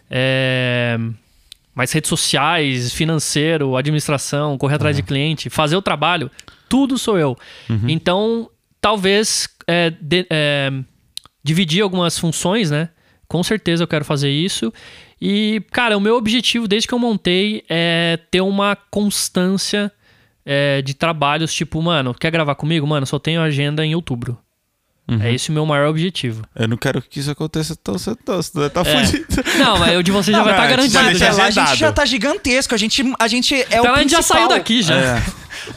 [0.09, 0.97] É...
[1.75, 6.31] Mas redes sociais, financeiro, administração, correr atrás de cliente, fazer o trabalho,
[6.68, 7.37] tudo sou eu.
[7.68, 7.88] Uhum.
[7.88, 10.71] Então, talvez é, de, é,
[11.42, 12.90] dividir algumas funções, né?
[13.27, 14.73] Com certeza eu quero fazer isso.
[15.20, 19.92] E, cara, o meu objetivo desde que eu montei é ter uma constância
[20.46, 22.87] é, de trabalhos, tipo, mano, quer gravar comigo?
[22.87, 24.38] Mano, só tenho agenda em outubro.
[25.11, 25.22] Uhum.
[25.22, 26.42] É esse o meu maior objetivo.
[26.54, 29.07] Eu não quero que isso aconteça tão cedo, você tá é.
[29.07, 29.26] fudido.
[29.59, 31.18] Não, mas o de você já não, vai estar tá garantido.
[31.18, 34.11] Já, a gente já tá gigantesco, a gente, a gente é então o a gente
[34.11, 34.94] já saiu daqui já.
[34.96, 35.22] É.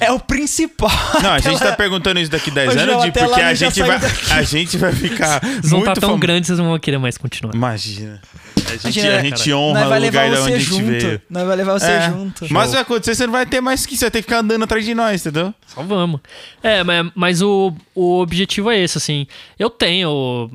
[0.02, 0.92] é o principal.
[1.24, 4.00] Não, a gente tá perguntando isso daqui 10 anos, de, porque a gente, vai,
[4.32, 6.20] a gente vai ficar Vocês vão estar tá tão fam...
[6.20, 7.56] grandes, vocês não vão querer mais continuar.
[7.56, 8.22] Imagina.
[8.68, 10.86] A gente, a gente honra o lugar de onde a gente junto.
[10.86, 11.22] veio.
[11.30, 12.10] Nós vai levar você é.
[12.10, 12.46] junto.
[12.50, 14.64] Mas vai acontecer, você não vai ter mais que isso, vai ter que ficar andando
[14.64, 15.54] atrás de nós, entendeu?
[15.68, 16.22] Só vamos.
[16.64, 19.28] É, mas, mas o, o objetivo é esse, assim.
[19.60, 20.50] Eu tenho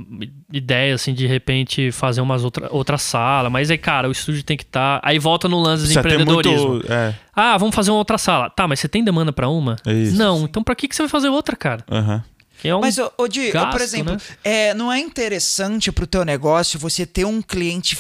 [0.52, 4.56] ideia, assim, de repente fazer umas outra, outra sala, mas aí, cara, o estúdio tem
[4.56, 5.00] que estar.
[5.00, 5.08] Tá...
[5.08, 6.68] Aí volta no lance de empreendedorismo.
[6.68, 7.14] Muito, é.
[7.34, 8.48] Ah, vamos fazer uma outra sala.
[8.50, 9.76] Tá, mas você tem demanda para uma?
[9.86, 10.16] É isso.
[10.16, 11.84] Não, então pra que, que você vai fazer outra, cara?
[11.90, 12.14] Aham.
[12.14, 12.35] Uhum.
[12.62, 14.20] É um Mas, ô, Di, gasto, por exemplo, né?
[14.44, 17.96] é, não é interessante pro teu negócio você ter um cliente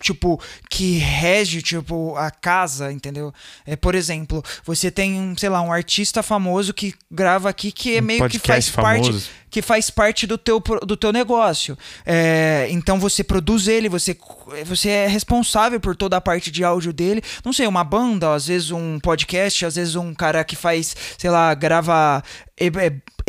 [0.00, 3.32] tipo, que rege, tipo, a casa, entendeu?
[3.66, 8.00] É, por exemplo, você tem, sei lá, um artista famoso que grava aqui que é
[8.00, 9.12] meio que faz famoso.
[9.12, 11.76] parte que faz parte do teu, do teu negócio.
[12.06, 14.16] É, então você produz ele, você,
[14.64, 17.20] você é responsável por toda a parte de áudio dele.
[17.44, 21.30] Não sei, uma banda, às vezes um podcast, às vezes um cara que faz, sei
[21.30, 22.22] lá, grava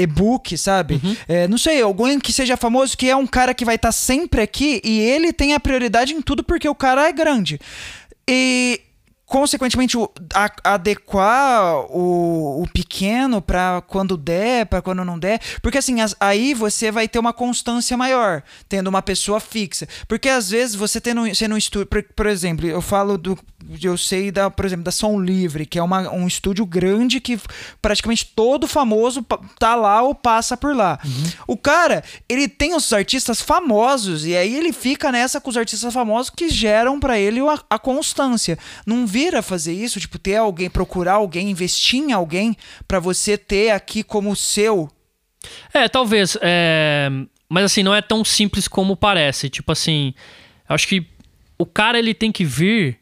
[0.02, 1.00] e-book, sabe?
[1.04, 1.16] Uhum.
[1.28, 3.94] É, não sei, alguém que seja famoso, que é um cara que vai estar tá
[3.94, 7.60] sempre aqui e ele tem a prioridade em tudo porque o cara é grande.
[8.28, 8.82] E
[9.32, 9.96] consequentemente,
[10.34, 15.40] a, adequar o, o pequeno para quando der, para quando não der.
[15.62, 19.88] Porque assim, as, aí você vai ter uma constância maior, tendo uma pessoa fixa.
[20.06, 23.40] Porque às vezes você tendo, sendo um estúdio, por, por, exemplo, eu falo do.
[23.82, 27.40] Eu sei da, por exemplo, da Som Livre, que é uma, um estúdio grande que
[27.82, 29.26] praticamente todo famoso
[29.58, 31.00] tá lá ou passa por lá.
[31.06, 31.32] Uhum.
[31.48, 35.94] O cara, ele tem os artistas famosos, e aí ele fica nessa com os artistas
[35.94, 38.58] famosos que geram para ele a, a constância.
[38.86, 42.56] Não vi vir a fazer isso, tipo, ter alguém, procurar alguém, investir em alguém
[42.88, 44.90] para você ter aqui como seu?
[45.74, 46.38] É, talvez.
[46.42, 47.10] É...
[47.48, 49.50] Mas assim, não é tão simples como parece.
[49.50, 50.14] Tipo assim,
[50.68, 51.06] acho que
[51.58, 52.98] o cara ele tem que vir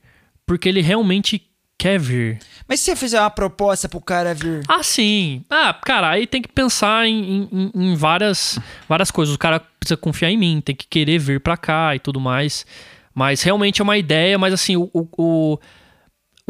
[0.45, 1.43] porque ele realmente
[1.77, 2.39] quer vir.
[2.67, 4.63] Mas se você fizer uma proposta pro cara vir?
[4.67, 5.43] Ah, sim.
[5.49, 9.35] Ah, cara, aí tem que pensar em, em, em várias, várias coisas.
[9.35, 12.65] O cara precisa confiar em mim, tem que querer vir pra cá e tudo mais.
[13.13, 15.59] Mas realmente é uma ideia, mas assim, o, o, o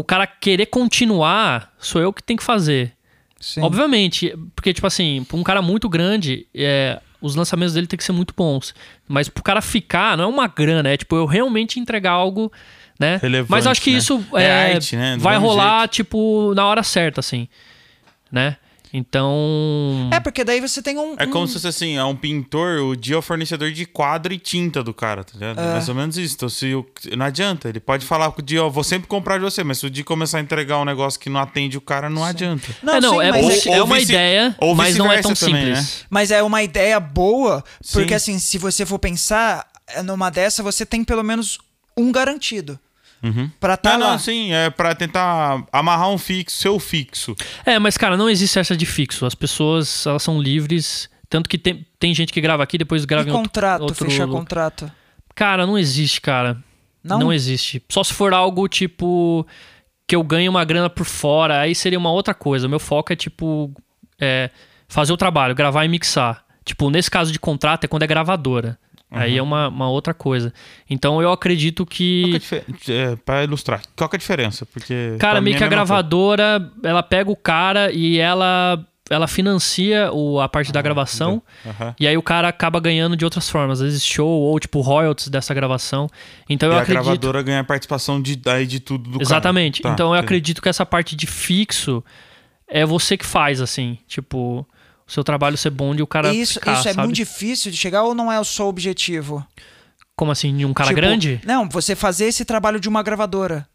[0.04, 2.94] cara querer continuar, sou eu que tenho que fazer.
[3.40, 3.62] Sim.
[3.62, 8.04] Obviamente, porque, tipo assim, pra um cara muito grande, é, os lançamentos dele tem que
[8.04, 8.74] ser muito bons.
[9.08, 12.52] Mas pro cara ficar, não é uma grana, é tipo, eu realmente entregar algo,
[13.00, 13.18] né?
[13.22, 13.98] Relevante, Mas acho que né?
[13.98, 15.18] isso é, é arte, né?
[15.18, 15.92] vai rolar, jeito.
[15.92, 17.48] tipo, na hora certa, assim,
[18.32, 18.58] né?
[18.92, 20.10] Então.
[20.12, 21.16] É, porque daí você tem um.
[21.18, 21.48] É como um...
[21.48, 24.84] se fosse assim: é um pintor, o dia é o fornecedor de quadro e tinta
[24.84, 25.60] do cara, tá ligado?
[25.60, 25.74] É.
[25.74, 26.36] Mais ou menos isso.
[26.36, 26.86] Então, se o...
[27.16, 27.70] não adianta.
[27.70, 29.90] Ele pode falar com o dia, ó, vou sempre comprar de você, mas se o
[29.90, 32.30] dia começar a entregar um negócio que não atende o cara, não sim.
[32.30, 32.68] adianta.
[32.82, 33.12] Não, é, não,
[33.52, 35.78] sim, é, ou, é, uma ideia, mas não é tão também, simples.
[35.78, 36.08] Né?
[36.10, 38.34] Mas é uma ideia boa, porque sim.
[38.34, 39.68] assim, se você for pensar,
[40.04, 41.60] numa dessa, você tem pelo menos
[41.96, 42.80] um garantido.
[43.22, 43.50] Uhum.
[43.60, 44.12] Pra tá não, lá.
[44.14, 47.36] não, sim, é pra tentar amarrar um fixo, seu fixo.
[47.66, 49.26] É, mas cara, não existe essa de fixo.
[49.26, 51.10] As pessoas, elas são livres.
[51.30, 54.06] Tanto que tem, tem gente que grava aqui, depois grava e em outro, contrato, outro
[54.06, 54.92] fechar lu- contrato.
[55.36, 56.58] Cara, não existe, cara.
[57.04, 57.20] Não?
[57.20, 57.34] Não?
[57.34, 57.82] existe.
[57.90, 59.46] Só se for algo tipo
[60.08, 62.66] que eu ganhe uma grana por fora, aí seria uma outra coisa.
[62.66, 63.72] O meu foco é tipo
[64.20, 64.50] é,
[64.88, 66.44] fazer o trabalho, gravar e mixar.
[66.66, 68.78] Tipo, nesse caso de contrato é quando é gravadora.
[69.12, 70.54] Aí é uma, uma outra coisa.
[70.90, 72.40] Então eu acredito que é a que.
[72.40, 74.66] dife- é, pra ilustrar, qual que é a diferença?
[74.68, 75.16] Porque.
[75.20, 75.94] Cara, meio mim que é a mesma coisa.
[76.04, 81.42] gravadora, ela pega o cara e ela, ela financia o, a parte da gravação.
[81.66, 81.96] Aham.
[82.00, 85.28] E aí o cara acaba ganhando de outras formas, às vezes show ou tipo royalties
[85.28, 86.08] dessa gravação.
[86.48, 87.04] Então E eu a acredito.
[87.04, 89.82] gravadora ganha participação de, daí de tudo do Exatamente.
[89.82, 89.92] cara.
[89.92, 90.26] Tá, então eu entendi.
[90.26, 92.04] acredito que essa parte de fixo
[92.68, 93.98] é você que faz, assim.
[94.08, 94.64] Tipo,
[95.10, 96.32] o seu trabalho ser bom de o cara.
[96.32, 97.08] isso ficar, isso é sabe?
[97.08, 99.46] muito difícil de chegar ou não é o seu objetivo?
[100.16, 100.56] Como assim?
[100.56, 101.42] De um cara Tipo, grande?
[101.44, 103.68] Não, você fazer esse trabalho de uma gravadora.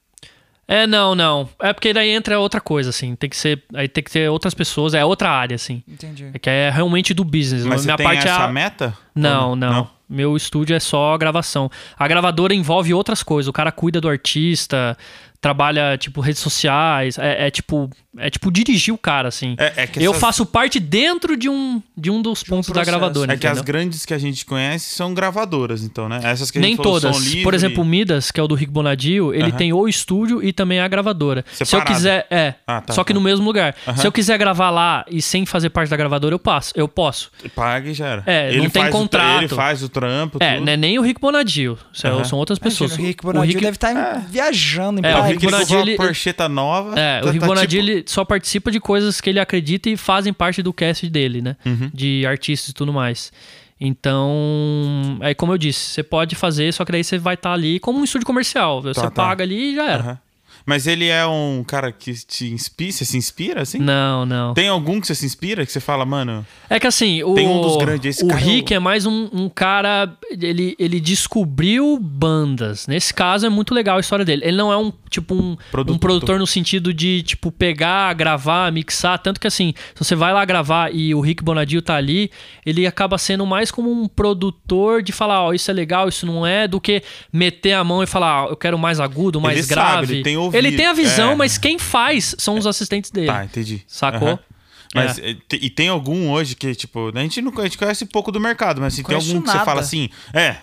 [0.67, 1.49] É, não, não.
[1.61, 3.15] É porque daí entra outra coisa, assim.
[3.17, 3.63] Tem que ser.
[3.75, 5.83] Aí tem que ter outras pessoas, é outra área, assim.
[5.87, 6.31] Entendi.
[6.33, 7.65] É que é realmente do business.
[7.67, 8.49] Mas Minha você tem parte essa é a...
[8.49, 8.97] meta?
[9.15, 11.71] Não, Ou não, Meu estúdio é só gravação.
[11.99, 13.49] A gravadora envolve outras coisas.
[13.49, 14.97] O cara cuida do artista,
[15.45, 17.19] trabalha, tipo, redes sociais.
[17.19, 17.91] É, é tipo.
[18.17, 19.57] É tipo dirigir o cara, assim.
[19.59, 22.85] É, é que Eu essas- faço parte dentro de um, de um dos pontos da
[22.85, 23.33] gravadora.
[23.33, 23.65] É que as entendeu?
[23.65, 26.21] grandes que a gente conhece são gravadoras, então, né?
[26.23, 27.21] Essas que a Nem gente falou, todas.
[27.25, 29.57] livre, Por exemplo, o Midas, que é o do Rick Bonadio, ele Aham.
[29.57, 31.45] tem o estúdio e também a gravadora.
[31.53, 31.93] Se eu Separado.
[31.93, 32.25] quiser.
[32.31, 32.55] É.
[32.65, 33.19] Ah, tá, só que tá.
[33.19, 33.75] no mesmo lugar.
[33.85, 33.97] Aham.
[33.97, 36.73] Se eu quiser gravar lá e sem fazer parte da gravadora, eu passo.
[36.77, 37.33] Eu posso.
[37.53, 38.23] paga e já era.
[38.27, 39.41] É, ele não tem o contrato.
[39.41, 40.67] ele faz o trampo, É, tudo.
[40.67, 41.77] não é nem o Rick Bonadio.
[41.93, 42.23] Isso é- Aham.
[42.23, 42.93] São outras pessoas.
[42.93, 45.59] Imagina, o Rick Bonadio deve estar viajando em É, o praia.
[45.65, 46.99] Rick Ele comprou uma Porcheta nova.
[46.99, 49.89] É, o tá- Rick tá Bonadio tipo- ele só participa de coisas que ele acredita
[49.91, 51.57] e fazem parte do cast dele, né?
[51.65, 51.91] Uhum.
[51.93, 53.33] De artistas e tudo mais.
[53.81, 57.79] Então, é como eu disse, você pode fazer, só que daí você vai estar ali
[57.81, 58.81] como um estúdio comercial.
[58.83, 59.11] Você tá.
[59.11, 60.03] paga ali e já era.
[60.03, 60.19] Aham.
[60.67, 63.79] Mas ele é um cara que te inspira, você se inspira, assim?
[63.79, 64.55] Não, não.
[64.55, 66.47] Tem algum que você se inspira, que você fala, mano...
[66.71, 68.79] É que assim, o, Tem um dos grandes, esse o cara é o- Rick é
[68.79, 70.11] mais um, um cara.
[70.31, 72.87] Ele, ele descobriu bandas.
[72.87, 74.43] Nesse caso é muito legal a história dele.
[74.45, 75.95] Ele não é um tipo um Produtor.
[75.95, 79.19] um produtor no sentido de tipo pegar, gravar, mixar.
[79.19, 82.31] Tanto que assim, se você vai lá gravar e o Rick Bonadio tá ali,
[82.65, 86.45] ele acaba sendo mais como um produtor de falar, ó, isso é legal, isso não
[86.47, 89.67] é, do que meter a mão e falar, ó, eu quero mais agudo, mais Ele
[89.67, 90.15] sabe, grave.
[90.15, 90.54] ele tem ouvido.
[90.57, 91.35] Ele tem a visão, É.
[91.35, 93.27] mas quem faz são os assistentes dele.
[93.27, 93.83] Tá, entendi.
[93.87, 94.29] Sacou?
[94.29, 94.39] Aham.
[94.95, 98.05] Mas eh, te- e tem algum hoje que, tipo, a gente, não, a gente conhece
[98.07, 99.65] pouco do mercado, mas assim, tem algum que você nada.
[99.65, 100.57] fala assim, é,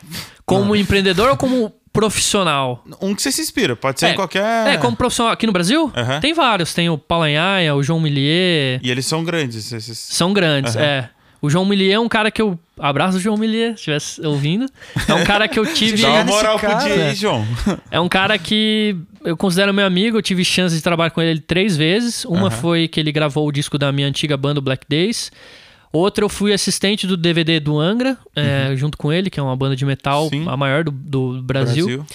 [0.45, 2.81] Como empreendedor ou como profissional?
[3.01, 4.67] um que você se inspira, pode ser É, em qualquer.
[4.67, 5.91] É, como profissional aqui no Brasil?
[5.95, 6.19] Aham.
[6.21, 6.73] Tem vários.
[6.73, 8.79] Tem o Palanhaia, o João Millier.
[8.81, 9.71] E eles são grandes.
[9.73, 9.97] Esses...
[9.97, 10.85] São grandes, Aham.
[10.85, 11.09] é.
[11.41, 12.57] O João Millier é um cara que eu.
[12.79, 14.65] Abraço, João Millier, se estivesse ouvindo.
[15.07, 16.01] É um cara que eu tive.
[16.01, 17.45] Dá uma moral pro cara, dia aí, João.
[17.89, 20.17] É um cara que eu considero meu amigo.
[20.17, 22.25] Eu tive chance de trabalhar com ele três vezes.
[22.25, 22.51] Uma Aham.
[22.51, 25.31] foi que ele gravou o disco da minha antiga banda Black Days.
[25.93, 29.55] Outra eu fui assistente do DVD do Angra, é, junto com ele, que é uma
[29.57, 30.29] banda de metal, Uhum.
[30.29, 30.45] Sim.
[30.47, 32.05] a maior do, do Brasil.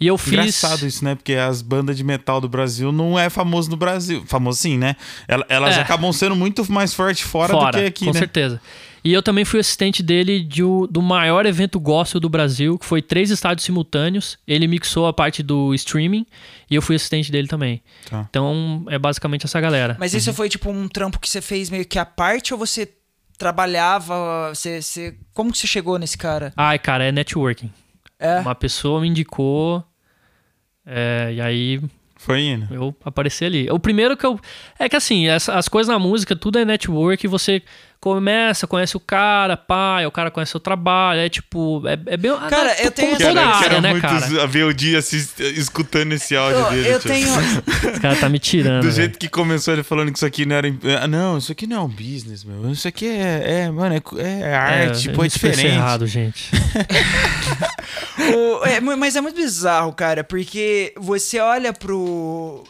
[0.00, 0.32] E eu fiz.
[0.32, 1.14] Engraçado isso, né?
[1.14, 4.24] Porque as bandas de metal do Brasil não é famoso no Brasil.
[4.26, 4.96] Famoso sim, né?
[5.28, 5.80] El- Elas É.
[5.80, 8.18] acabam sendo muito mais fortes fora, fora, do que aqui, com né?
[8.18, 8.60] certeza.
[9.06, 12.84] E eu também fui assistente dele de o- do maior evento gospel do Brasil, que
[12.84, 14.36] foi três estádios simultâneos.
[14.46, 16.26] Ele mixou a parte do streaming
[16.68, 17.80] e eu fui assistente dele também.
[18.10, 18.26] Tá.
[18.28, 19.96] Então é basicamente essa galera.
[20.00, 22.92] Mas isso foi tipo um trampo que você fez meio que à parte ou você
[23.38, 24.48] trabalhava?
[24.54, 25.14] Você, você...
[25.32, 26.52] Como que você chegou nesse cara?
[26.56, 27.70] Ai, cara, é networking.
[28.18, 28.40] É.
[28.40, 29.84] Uma pessoa me indicou.
[30.84, 31.80] é, e aí
[32.16, 32.72] Foi indo.
[32.74, 33.70] eu apareci ali.
[33.70, 34.40] O primeiro que eu.
[34.78, 37.62] É que assim, essa- as coisas na música, tudo é network, você
[38.00, 41.82] começa, conhece o cara, pá, aí o cara conhece o trabalho, é tipo.
[41.86, 42.30] É, é bem.
[42.48, 44.46] Cara, é, eu tenho como essa- toda Cara, eu área, quero né, muito cara?
[44.46, 46.88] ver o dia assist- escutando esse áudio Eu, dele.
[46.88, 47.08] eu tipo.
[47.12, 47.26] tenho.
[47.90, 48.82] Esse cara tá me tirando.
[48.82, 50.68] Do jeito que começou ele falando que isso aqui não era.
[51.02, 52.70] Ah, não, isso aqui não é um business, meu.
[52.70, 53.62] Isso aqui é.
[53.62, 55.76] é mano, é, é arte, tipo, eu é me expressei diferente.
[55.78, 56.50] errado, gente.
[58.34, 62.64] O- é, mas é muito bizarro, cara, porque você olha pro,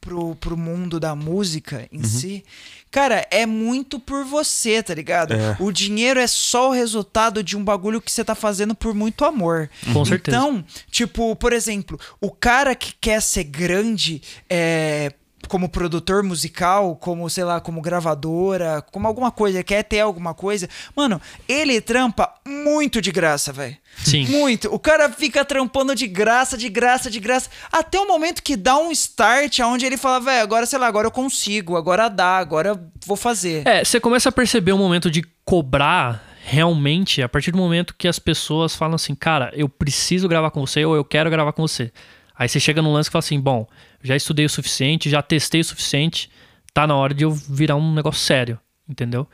[0.00, 2.00] pro, pro mundo da música Uhum.
[2.00, 2.44] em si.
[2.90, 5.32] Cara, é muito por você, tá ligado?
[5.32, 5.56] É.
[5.60, 9.24] O dinheiro é só o resultado de um bagulho que você tá fazendo por muito
[9.24, 9.70] amor.
[9.92, 10.36] Com certeza.
[10.36, 15.12] Então, tipo, por exemplo, o cara que quer ser grande é,
[15.50, 20.68] como produtor musical, como, sei lá, como gravadora, como alguma coisa, quer ter alguma coisa,
[20.94, 23.76] mano, ele trampa muito de graça, velho.
[24.04, 24.26] Sim.
[24.28, 24.72] Muito.
[24.72, 28.78] O cara fica trampando de graça, de graça, de graça, até o momento que dá
[28.78, 32.68] um start onde ele fala, velho, agora, sei lá, agora eu consigo, agora dá, agora
[32.68, 33.66] eu vou fazer.
[33.66, 38.06] É, você começa a perceber o momento de cobrar realmente a partir do momento que
[38.06, 41.62] as pessoas falam assim, cara, eu preciso gravar com você ou eu quero gravar com
[41.62, 41.92] você.
[42.40, 43.66] Aí você chega num lance e fala assim: bom,
[44.02, 46.30] já estudei o suficiente, já testei o suficiente,
[46.72, 49.28] tá na hora de eu virar um negócio sério, entendeu?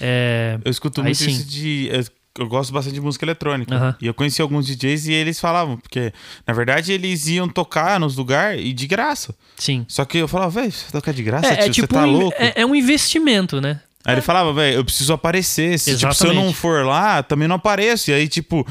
[0.00, 1.30] É, eu escuto muito sim.
[1.30, 1.90] isso de.
[2.38, 3.74] Eu gosto bastante de música eletrônica.
[3.74, 3.94] Uhum.
[4.00, 6.12] E eu conheci alguns DJs e eles falavam, porque
[6.46, 9.34] na verdade eles iam tocar nos lugares e de graça.
[9.56, 9.84] Sim.
[9.88, 11.48] Só que eu falava, velho, você tocar de graça?
[11.48, 12.36] É, tio, é tipo você tá um, louco?
[12.38, 13.80] É, é, um investimento, né?
[14.08, 15.78] Aí ele falava, velho, eu preciso aparecer.
[15.78, 18.10] Se, tipo, se, eu não for lá, também não apareço.
[18.10, 18.66] E aí, tipo.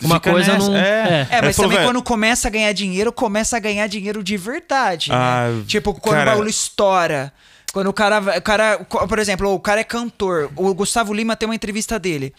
[0.00, 0.70] Uma coisa nessa.
[0.70, 0.76] não.
[0.76, 4.36] É, é mas falou, também quando começa a ganhar dinheiro, começa a ganhar dinheiro de
[4.36, 5.10] verdade.
[5.10, 5.16] Né?
[5.18, 6.30] Ah, tipo, quando cara...
[6.30, 7.32] o bagulho estoura.
[7.72, 8.78] Quando o cara, o cara.
[8.78, 10.52] Por exemplo, o cara é cantor.
[10.54, 12.32] O Gustavo Lima tem uma entrevista dele.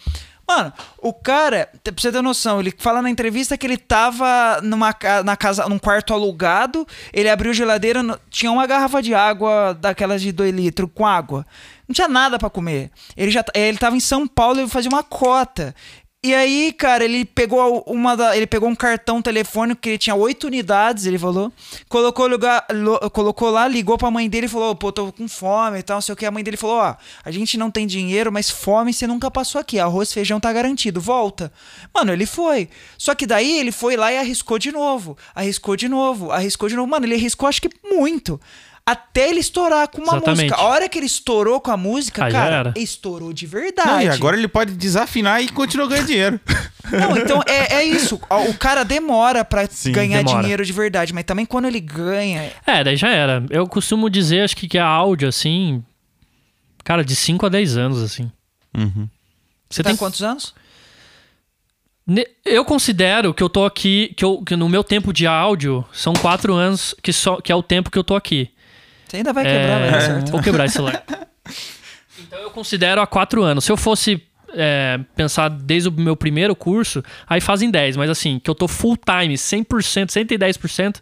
[0.48, 4.96] Mano, o cara, pra você ter noção, ele fala na entrevista que ele tava numa
[5.22, 10.22] na casa, num quarto alugado, ele abriu a geladeira, tinha uma garrafa de água daquelas
[10.22, 11.44] de 2 litros com água.
[11.88, 12.90] Não tinha nada para comer.
[13.16, 15.74] Ele já ele tava em São Paulo e fazia uma cota.
[16.20, 20.16] E aí, cara, ele pegou uma da, ele pegou um cartão telefônico que ele tinha
[20.16, 21.52] oito unidades, ele falou,
[21.88, 25.78] colocou lugar, lo, colocou lá, ligou pra mãe dele e falou, pô, tô com fome
[25.78, 26.26] e tal, não sei o que.
[26.26, 29.60] A mãe dele falou, ó, a gente não tem dinheiro, mas fome você nunca passou
[29.60, 31.52] aqui, arroz feijão tá garantido, volta.
[31.94, 32.68] Mano, ele foi.
[32.98, 36.74] Só que daí ele foi lá e arriscou de novo, arriscou de novo, arriscou de
[36.74, 36.88] novo.
[36.88, 38.40] Mano, ele arriscou acho que muito
[38.88, 40.44] até ele estourar com uma Exatamente.
[40.44, 40.56] música.
[40.56, 43.86] A hora que ele estourou com a música, ah, cara, estourou de verdade.
[43.86, 46.40] Não, e agora ele pode desafinar e continuar ganhando dinheiro.
[46.90, 48.18] Não, então é, é isso.
[48.48, 50.40] O cara demora para ganhar demora.
[50.40, 52.50] dinheiro de verdade, mas também quando ele ganha.
[52.66, 53.44] É, daí já era.
[53.50, 55.84] Eu costumo dizer, acho que, que é áudio, assim.
[56.82, 58.32] Cara, de 5 a 10 anos, assim.
[58.74, 59.06] Uhum.
[59.68, 60.54] Você tá tem quantos anos?
[62.42, 66.14] Eu considero que eu tô aqui, que, eu, que no meu tempo de áudio são
[66.14, 68.50] quatro anos que, só, que é o tempo que eu tô aqui.
[69.08, 69.90] Você ainda vai quebrar, é...
[69.90, 70.30] vai certo.
[70.30, 71.02] Vou quebrar esse celular.
[72.20, 73.64] então eu considero há quatro anos.
[73.64, 74.22] Se eu fosse
[74.54, 78.68] é, pensar desde o meu primeiro curso, aí fazem 10, mas assim, que eu tô
[78.68, 79.66] full time, 100%,
[80.06, 81.00] 110%,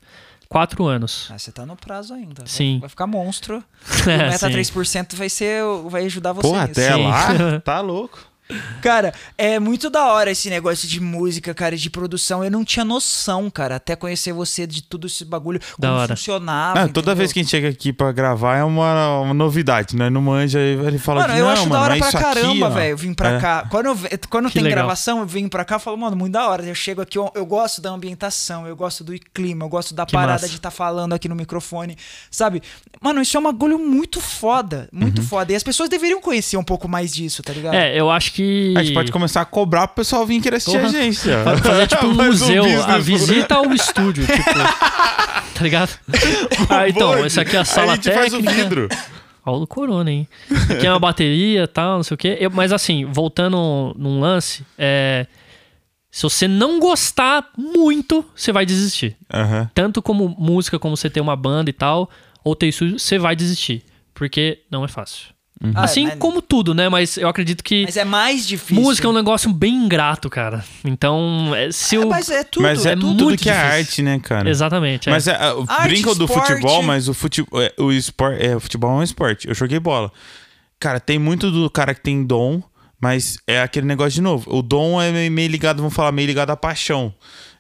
[0.49, 1.29] 4 anos.
[1.31, 2.45] Ah, você tá no prazo ainda.
[2.47, 2.73] Sim.
[2.75, 3.63] Vai, vai ficar monstro.
[4.05, 4.73] O meta sim.
[4.73, 7.03] 3% vai ser, vai ajudar você Pô, até sim.
[7.07, 8.36] lá, tá louco.
[8.81, 12.45] Cara, é muito da hora esse negócio de música, cara, de produção.
[12.45, 16.17] Eu não tinha noção, cara, até conhecer você de tudo esse bagulho, da como hora.
[16.17, 16.81] funcionava.
[16.81, 20.09] Ah, toda vez que a gente chega aqui pra gravar é uma, uma novidade, né?
[20.09, 23.33] Não manja, ele fala mano, de, eu acho da hora pra caramba, velho, vim pra
[23.33, 23.41] é.
[23.41, 23.67] cá.
[23.69, 23.99] Quando, eu,
[24.31, 24.79] quando tem legal.
[24.79, 26.65] gravação, eu vim pra cá e falo, mano, muito da hora.
[26.65, 30.07] Eu chego aqui, eu, eu, gosto da ambientação, eu gosto do clima, eu gosto da
[30.07, 30.49] que parada massa.
[30.49, 31.97] de estar tá falando aqui no microfone,
[32.31, 32.63] sabe?
[33.01, 35.27] Mano, isso é um bagulho muito foda, muito uhum.
[35.27, 35.53] foda.
[35.53, 37.75] E as pessoas deveriam conhecer um pouco mais disso, tá ligado?
[37.75, 38.36] É, eu acho que.
[38.77, 41.19] A gente pode começar a cobrar pro pessoal vir querer assistir a gente.
[41.19, 44.45] Fazer tipo um museu, um a visita ao estúdio, tipo.
[45.55, 45.91] tá ligado?
[46.69, 48.31] Ah, então, essa aqui é a sala a gente técnica.
[48.31, 48.89] faz o vidro.
[49.45, 50.29] Olha o Corona, hein?
[50.71, 52.37] Aqui é uma bateria e tal, não sei o quê.
[52.41, 55.27] Eu, mas assim, voltando num lance, é.
[56.11, 59.17] Se você não gostar muito, você vai desistir.
[59.33, 59.69] Uhum.
[59.75, 62.11] Tanto como música, como você ter uma banda e tal,
[62.43, 63.85] ou ter isso, você vai desistir.
[64.15, 65.36] Porque não é fácil.
[65.63, 65.73] Uhum.
[65.75, 66.89] Assim ah, como tudo, né?
[66.89, 67.85] Mas eu acredito que.
[67.85, 68.83] Mas é mais difícil.
[68.83, 70.63] Música é um negócio bem ingrato, cara.
[70.85, 72.09] Então, é, se o.
[72.09, 72.63] mas é tudo.
[72.63, 73.53] Mas é, é tudo que difícil.
[73.53, 74.51] é arte, né, cara?
[74.51, 75.09] Exatamente.
[75.09, 75.13] É.
[75.13, 75.39] Mas é,
[75.85, 79.49] brincam do futebol, mas o futebol, é, o, esporte, é, o futebol é um esporte.
[79.49, 80.13] Eu joguei bola.
[80.79, 82.63] Cara, tem muito do cara que tem dom,
[83.01, 84.55] mas é aquele negócio de novo.
[84.55, 87.15] O dom é meio ligado, vamos falar, meio ligado à paixão.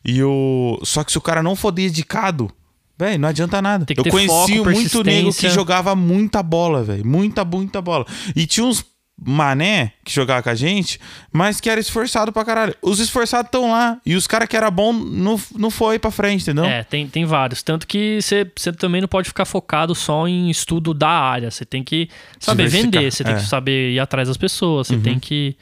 [0.05, 0.79] E o.
[0.83, 2.53] Só que se o cara não for dedicado
[2.99, 3.85] Véi, não adianta nada.
[3.97, 7.07] eu conheci foco, muito nego que jogava muita bola, velho.
[7.07, 8.07] Muita, muita bola.
[8.35, 8.85] E tinha uns
[9.19, 11.01] mané que jogava com a gente,
[11.33, 12.75] mas que era esforçado pra caralho.
[12.83, 13.99] Os esforçados estão lá.
[14.05, 16.65] E os caras que era bom não, não foi pra frente, entendeu?
[16.65, 17.63] É, tem, tem vários.
[17.63, 21.51] Tanto que você também não pode ficar focado só em estudo da área.
[21.51, 23.37] Você tem que saber vender, você tem é.
[23.37, 25.03] que saber ir atrás das pessoas, você uhum.
[25.03, 25.57] tem que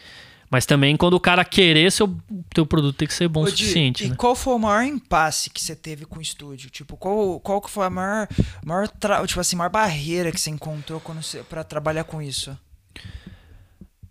[0.51, 2.15] mas também quando o cara querer, seu
[2.53, 4.05] teu produto tem que ser bom o suficiente.
[4.05, 4.17] E né?
[4.17, 6.71] qual foi o maior impasse que você teve com o estúdio?
[6.71, 8.29] Tipo, qual, qual que foi a maior,
[8.65, 8.89] maior
[9.27, 11.03] tipo assim, maior barreira que você encontrou
[11.49, 12.57] para trabalhar com isso?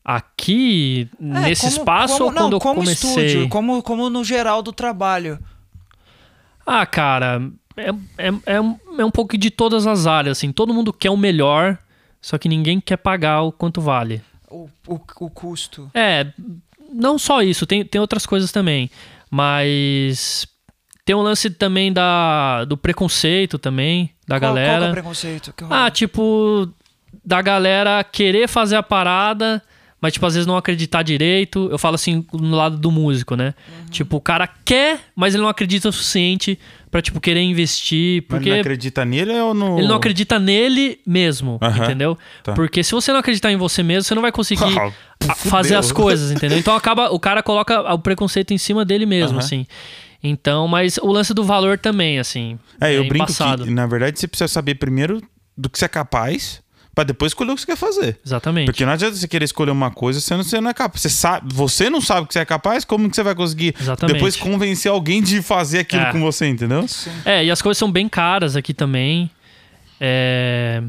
[0.04, 3.26] Aqui, é, nesse como, espaço como, ou quando não, eu como comecei?
[3.26, 5.40] Estúdio, como, como no geral do trabalho?
[6.66, 7.42] Ah, cara,
[7.78, 8.56] é, é, é,
[8.98, 10.52] é um pouco de todas as áreas, assim.
[10.52, 11.78] Todo mundo quer o melhor,
[12.22, 14.22] só que ninguém quer pagar o quanto vale
[14.54, 15.90] o, o, o custo.
[15.94, 16.28] É,
[16.92, 18.90] não só isso, tem, tem outras coisas também.
[19.30, 20.48] Mas
[21.04, 24.78] tem um lance também da, do preconceito também, da qual, galera.
[24.78, 25.54] Qual é o preconceito?
[25.70, 26.70] ah, tipo,
[27.26, 29.62] da galera querer fazer a parada,
[30.00, 31.68] mas, tipo, às vezes não acreditar direito.
[31.72, 33.56] Eu falo assim, no lado do músico, né?
[33.68, 33.86] Uhum.
[33.90, 36.60] Tipo, o cara quer, mas ele não acredita o suficiente
[36.94, 38.22] pra, tipo, querer investir.
[38.28, 39.80] Porque Mas ele não acredita nele ou no.
[39.80, 42.16] Ele não acredita nele mesmo, entendeu?
[42.44, 42.54] Tá.
[42.54, 44.76] Porque se você não acreditar em você mesmo, você não vai conseguir
[45.36, 46.58] fazer as coisas, entendeu?
[46.58, 47.10] Então acaba.
[47.10, 49.66] O cara coloca o preconceito em cima dele mesmo, assim.
[50.24, 52.58] Então, mas o lance do valor também, assim.
[52.80, 53.66] É, eu é brinco embaçado.
[53.66, 55.22] que, na verdade, você precisa saber primeiro
[55.58, 56.63] do que você é capaz
[56.94, 58.20] para depois escolher o que você quer fazer.
[58.24, 58.66] Exatamente.
[58.66, 61.02] Porque não adianta você querer escolher uma coisa se você não é capaz.
[61.02, 64.14] Você, sabe, você não sabe que você é capaz, como que você vai conseguir Exatamente.
[64.14, 66.12] depois convencer alguém de fazer aquilo é.
[66.12, 66.88] com você, entendeu?
[66.88, 67.12] Sim.
[67.26, 69.30] É, e as coisas são bem caras aqui também.
[70.00, 70.84] É,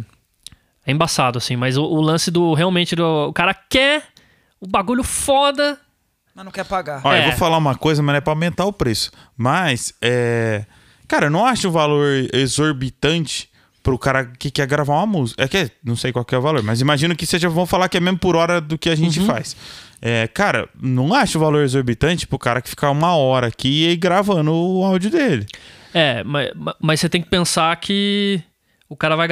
[0.86, 3.28] é embaçado, assim, mas o, o lance do realmente do.
[3.28, 4.02] O cara quer
[4.61, 5.78] o bagulho foda.
[6.34, 7.00] Mas não quer pagar.
[7.02, 7.20] Olha, é.
[7.20, 9.11] eu vou falar uma coisa, mas não é pra aumentar o preço.
[9.36, 10.66] Mas, é.
[11.09, 13.48] Cara, eu não acho o valor exorbitante
[13.85, 15.45] pro cara que quer gravar uma música.
[15.45, 17.89] É que não sei qual que é o valor, mas imagino que seja, vão falar
[17.89, 19.26] que é mesmo por hora do que a gente uhum.
[19.26, 19.55] faz.
[20.01, 23.97] É, cara, não acho o valor exorbitante pro cara que ficar uma hora aqui e
[23.97, 25.47] gravando o áudio dele.
[25.93, 28.43] É, mas, mas você tem que pensar que
[28.89, 29.28] o cara vai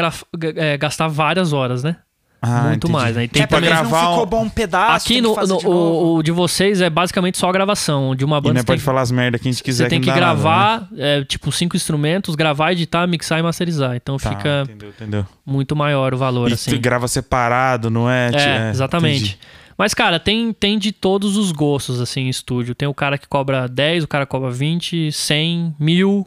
[0.57, 1.97] é, gastar várias horas, né?
[2.45, 2.93] Ah, muito entendi.
[2.93, 3.25] mais, né?
[3.25, 4.03] E tem é, pra gravar.
[4.03, 5.07] Não ficou bom um pedaço.
[5.07, 8.41] Aqui no, no de o, o, de vocês é basicamente só a gravação de uma
[8.41, 8.59] banda.
[8.59, 9.85] E não pode falar as merda que a gente quiser.
[9.85, 11.19] Você tem que, que gravar, nada, né?
[11.21, 13.95] é, tipo, cinco instrumentos, gravar, editar, mixar e masterizar.
[13.95, 15.27] Então tá, fica entendeu, entendeu.
[15.47, 16.77] muito maior o valor, e assim.
[16.81, 18.31] grava separado, não é?
[18.35, 19.37] É, é exatamente.
[19.37, 19.39] Entendi.
[19.79, 22.75] Mas, cara, tem, tem de todos os gostos, assim, em estúdio.
[22.75, 26.27] Tem o cara que cobra 10, o cara cobra 20, 100, mil.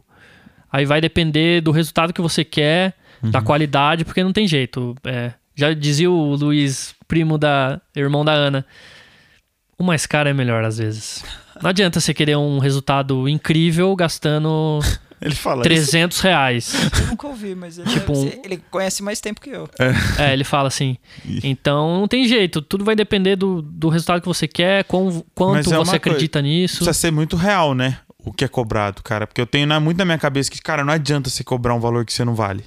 [0.71, 3.31] Aí vai depender do resultado que você quer, uhum.
[3.31, 4.95] da qualidade, porque não tem jeito.
[5.05, 7.81] É, já dizia o Luiz, primo da.
[7.95, 8.65] irmão da Ana.
[9.77, 11.23] O mais caro é melhor às vezes.
[11.61, 14.79] Não adianta você querer um resultado incrível gastando
[15.21, 16.23] ele fala 300 isso.
[16.23, 16.73] reais.
[17.01, 19.67] Eu nunca ouvi, mas ele, tipo, deve, ele conhece mais tempo que eu.
[19.79, 20.97] É, é ele fala assim.
[21.43, 25.73] Então não tem jeito, tudo vai depender do, do resultado que você quer, com, quanto
[25.73, 26.77] é você acredita coisa, nisso.
[26.77, 27.99] Precisa ser muito real, né?
[28.19, 29.27] O que é cobrado, cara.
[29.27, 32.05] Porque eu tenho muito na minha cabeça que, cara, não adianta você cobrar um valor
[32.05, 32.63] que você não vale.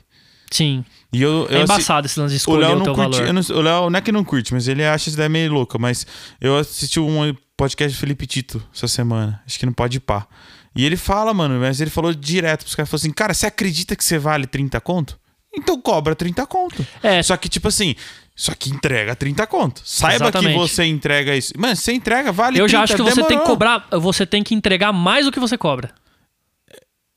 [0.50, 0.84] Sim.
[1.12, 3.32] E eu, eu é embaçado esse lance de escolher o, Léo o teu curte, valor.
[3.32, 5.78] Não, o Léo não é que não curte, mas ele acha isso daí meio louca.
[5.78, 6.06] Mas
[6.40, 9.42] eu assisti um podcast de Felipe Tito essa semana.
[9.46, 10.26] Acho que não pode ir pá.
[10.74, 13.96] E ele fala, mano, mas ele falou direto pros caras, falou assim, cara, você acredita
[13.96, 15.18] que você vale 30 conto?
[15.56, 16.86] Então cobra 30 conto.
[17.02, 17.22] É.
[17.22, 17.96] Só que, tipo assim,
[18.36, 19.82] só que entrega 30 conto.
[19.84, 20.52] Saiba Exatamente.
[20.52, 21.52] que você entrega isso.
[21.58, 23.28] Mano, você entrega, vale Eu 30, já acho que você demorou.
[23.28, 25.90] tem que cobrar, você tem que entregar mais do que você cobra.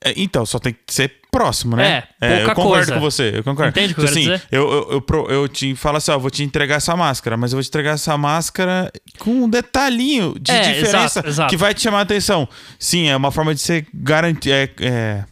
[0.03, 2.03] É, então, só tem que ser próximo, né?
[2.19, 2.93] É, pouca é, eu concordo coisa.
[2.93, 3.69] com você, eu concordo.
[3.69, 4.43] Entende o que eu assim, dizer?
[4.51, 7.57] Eu, eu, eu, eu, te falo assim, ó, vou te entregar essa máscara, mas eu
[7.57, 11.49] vou te entregar essa máscara com um detalhinho de é, diferença exato, exato.
[11.49, 12.47] que vai te chamar a atenção.
[12.77, 14.51] Sim, é uma forma de você garantir...
[14.51, 15.23] É, é,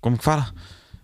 [0.00, 0.48] como que fala?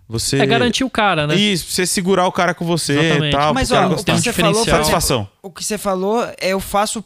[0.09, 0.39] Você...
[0.39, 1.35] É garantir o cara, né?
[1.35, 3.53] Isso, você segurar o cara com você e tal.
[3.53, 4.65] Mas, ó, o que você falou...
[4.65, 5.29] Satisfação.
[5.41, 7.03] O que você falou, eu faço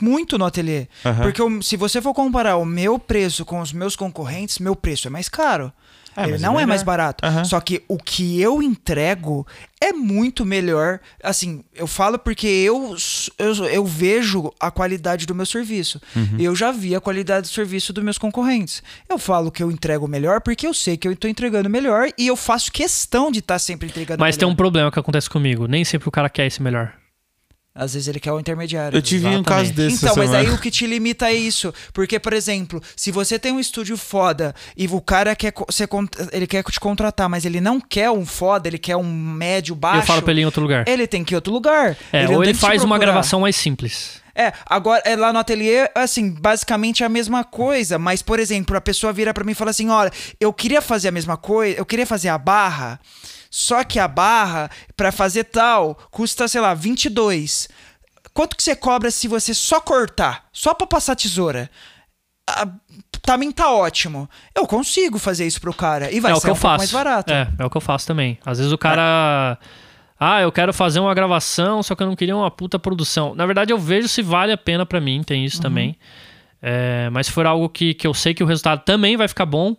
[0.00, 0.88] muito no ateliê.
[1.04, 1.14] Uhum.
[1.22, 5.08] Porque eu, se você for comparar o meu preço com os meus concorrentes, meu preço
[5.08, 5.72] é mais caro.
[6.16, 7.26] É, ele não é, é mais barato.
[7.26, 7.44] Uhum.
[7.44, 9.46] Só que o que eu entrego
[9.80, 11.00] é muito melhor.
[11.22, 12.96] Assim, eu falo porque eu,
[13.38, 16.00] eu, eu vejo a qualidade do meu serviço.
[16.14, 16.36] Uhum.
[16.38, 18.82] Eu já vi a qualidade do serviço dos meus concorrentes.
[19.08, 22.26] Eu falo que eu entrego melhor porque eu sei que eu estou entregando melhor e
[22.26, 24.46] eu faço questão de estar tá sempre entregando Mas melhor.
[24.46, 25.66] tem um problema que acontece comigo.
[25.66, 26.92] Nem sempre o cara quer esse melhor.
[27.76, 28.96] Às vezes ele quer o intermediário.
[28.96, 29.40] Eu tive Exatamente.
[29.40, 29.96] um caso desse.
[29.96, 30.48] Então, mas semana.
[30.48, 31.74] aí o que te limita é isso.
[31.92, 35.88] Porque, por exemplo, se você tem um estúdio foda e o cara quer, você,
[36.30, 40.02] ele quer te contratar, mas ele não quer um foda, ele quer um médio baixo.
[40.02, 40.86] Eu falo pra ele ir em outro lugar.
[40.86, 41.96] Ele tem que ir em outro lugar.
[42.12, 44.22] É, ele ou ele faz uma gravação mais simples.
[44.36, 48.76] É, agora é, lá no ateliê, assim, basicamente é a mesma coisa, mas, por exemplo,
[48.76, 51.76] a pessoa vira para mim e fala assim: olha, eu queria fazer a mesma coisa,
[51.76, 53.00] eu queria fazer a barra,
[53.56, 57.68] só que a barra, para fazer tal, custa, sei lá, 22.
[58.32, 60.46] Quanto que você cobra se você só cortar?
[60.52, 61.70] Só pra passar tesoura?
[62.50, 62.66] Ah,
[63.22, 64.28] também tá ótimo.
[64.56, 66.10] Eu consigo fazer isso pro cara.
[66.10, 66.78] E vai é ser o que um eu faço.
[66.78, 67.32] mais barato.
[67.32, 68.40] É, é o que eu faço também.
[68.44, 69.56] Às vezes o cara.
[69.62, 69.66] É.
[70.18, 73.36] Ah, eu quero fazer uma gravação, só que eu não queria uma puta produção.
[73.36, 75.62] Na verdade, eu vejo se vale a pena para mim, tem isso uhum.
[75.62, 75.96] também.
[76.60, 79.46] É, mas se for algo que, que eu sei que o resultado também vai ficar
[79.46, 79.76] bom,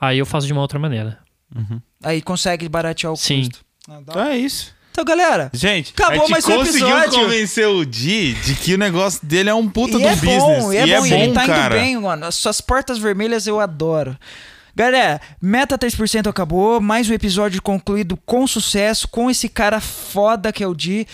[0.00, 1.20] aí eu faço de uma outra maneira.
[1.54, 1.80] Uhum.
[2.04, 3.40] Aí consegue baratear o Sim.
[3.40, 3.64] custo.
[3.88, 4.74] Ah, então é isso.
[4.94, 5.50] Então, galera.
[5.52, 6.94] Gente, acabou mais um episódio.
[6.94, 10.14] conseguiu convencer o Di de que o negócio dele é um puta e do é
[10.14, 10.62] business.
[10.62, 11.76] Bom, e é, e bom, é bom, ele tá cara.
[11.76, 12.26] indo bem, mano.
[12.26, 14.16] As suas portas vermelhas eu adoro.
[14.76, 16.80] Galera, meta 3% acabou.
[16.80, 21.08] Mais um episódio concluído com sucesso, com esse cara foda que é o Di.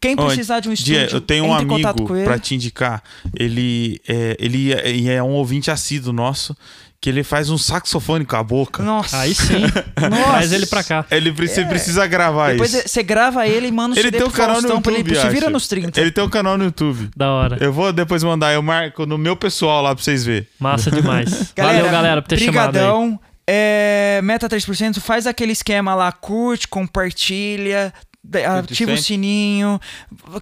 [0.00, 1.78] Quem precisar de um estúdio, Dia, eu tenho um amigo
[2.24, 3.04] para te indicar.
[3.32, 6.56] Ele é, ele é, é um ouvinte assíduo nosso
[7.02, 8.80] que ele faz um saxofone com a boca.
[8.80, 9.18] Nossa.
[9.18, 9.62] Aí sim.
[10.08, 10.22] Nossa.
[10.22, 11.04] Traz ele pra cá.
[11.10, 11.64] Ele precisa, é.
[11.64, 12.88] precisa gravar Depois isso.
[12.88, 15.20] você grava ele e manda o ele CD tem um canal Faustão no YouTube, ele,
[15.20, 16.00] se vira nos 30.
[16.00, 17.10] Ele tem um canal no YouTube.
[17.16, 17.58] Da hora.
[17.60, 20.46] Eu vou depois mandar, eu marco no meu pessoal lá pra vocês verem.
[20.60, 21.52] Massa demais.
[21.56, 23.00] galera, Valeu, galera, por ter brigadão.
[23.00, 23.32] chamado aí.
[23.48, 27.92] É, meta 3%, faz aquele esquema lá, curte, compartilha,
[28.60, 29.80] ativa o sininho,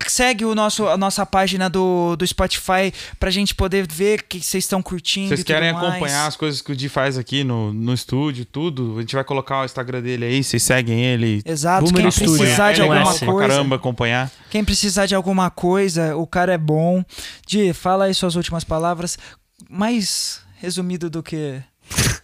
[0.07, 4.65] segue o nosso, a nossa página do, do Spotify pra gente poder ver que vocês
[4.65, 5.29] estão curtindo.
[5.29, 8.99] Vocês querem acompanhar as coisas que o Di faz aqui no, no estúdio, tudo?
[8.99, 11.43] A gente vai colocar o Instagram dele aí, vocês seguem ele.
[11.45, 12.39] Exato, Boomer quem Studio.
[12.39, 13.25] precisar é de alguma coisa.
[13.25, 14.31] Pra caramba acompanhar.
[14.51, 17.03] Quem precisar de alguma coisa, o cara é bom.
[17.47, 19.19] Di, fala aí suas últimas palavras.
[19.69, 21.63] Mais resumido do que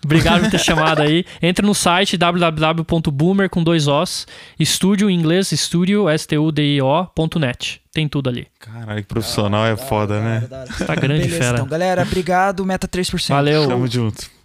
[0.05, 1.25] Obrigado por ter chamado aí.
[1.43, 4.27] Entra no site www.boomer com dois Os,
[4.59, 7.81] estúdio em inglês, estúdio, S-T-U-D-I-O.net.
[7.93, 8.47] Tem tudo ali.
[8.59, 10.47] Caralho, que profissional é foda, né?
[10.87, 11.57] Tá grande, Beleza, fera.
[11.57, 12.65] Então, galera, obrigado.
[12.65, 13.29] Meta 3%.
[13.29, 13.67] Valeu.
[13.67, 14.36] Tamo junto.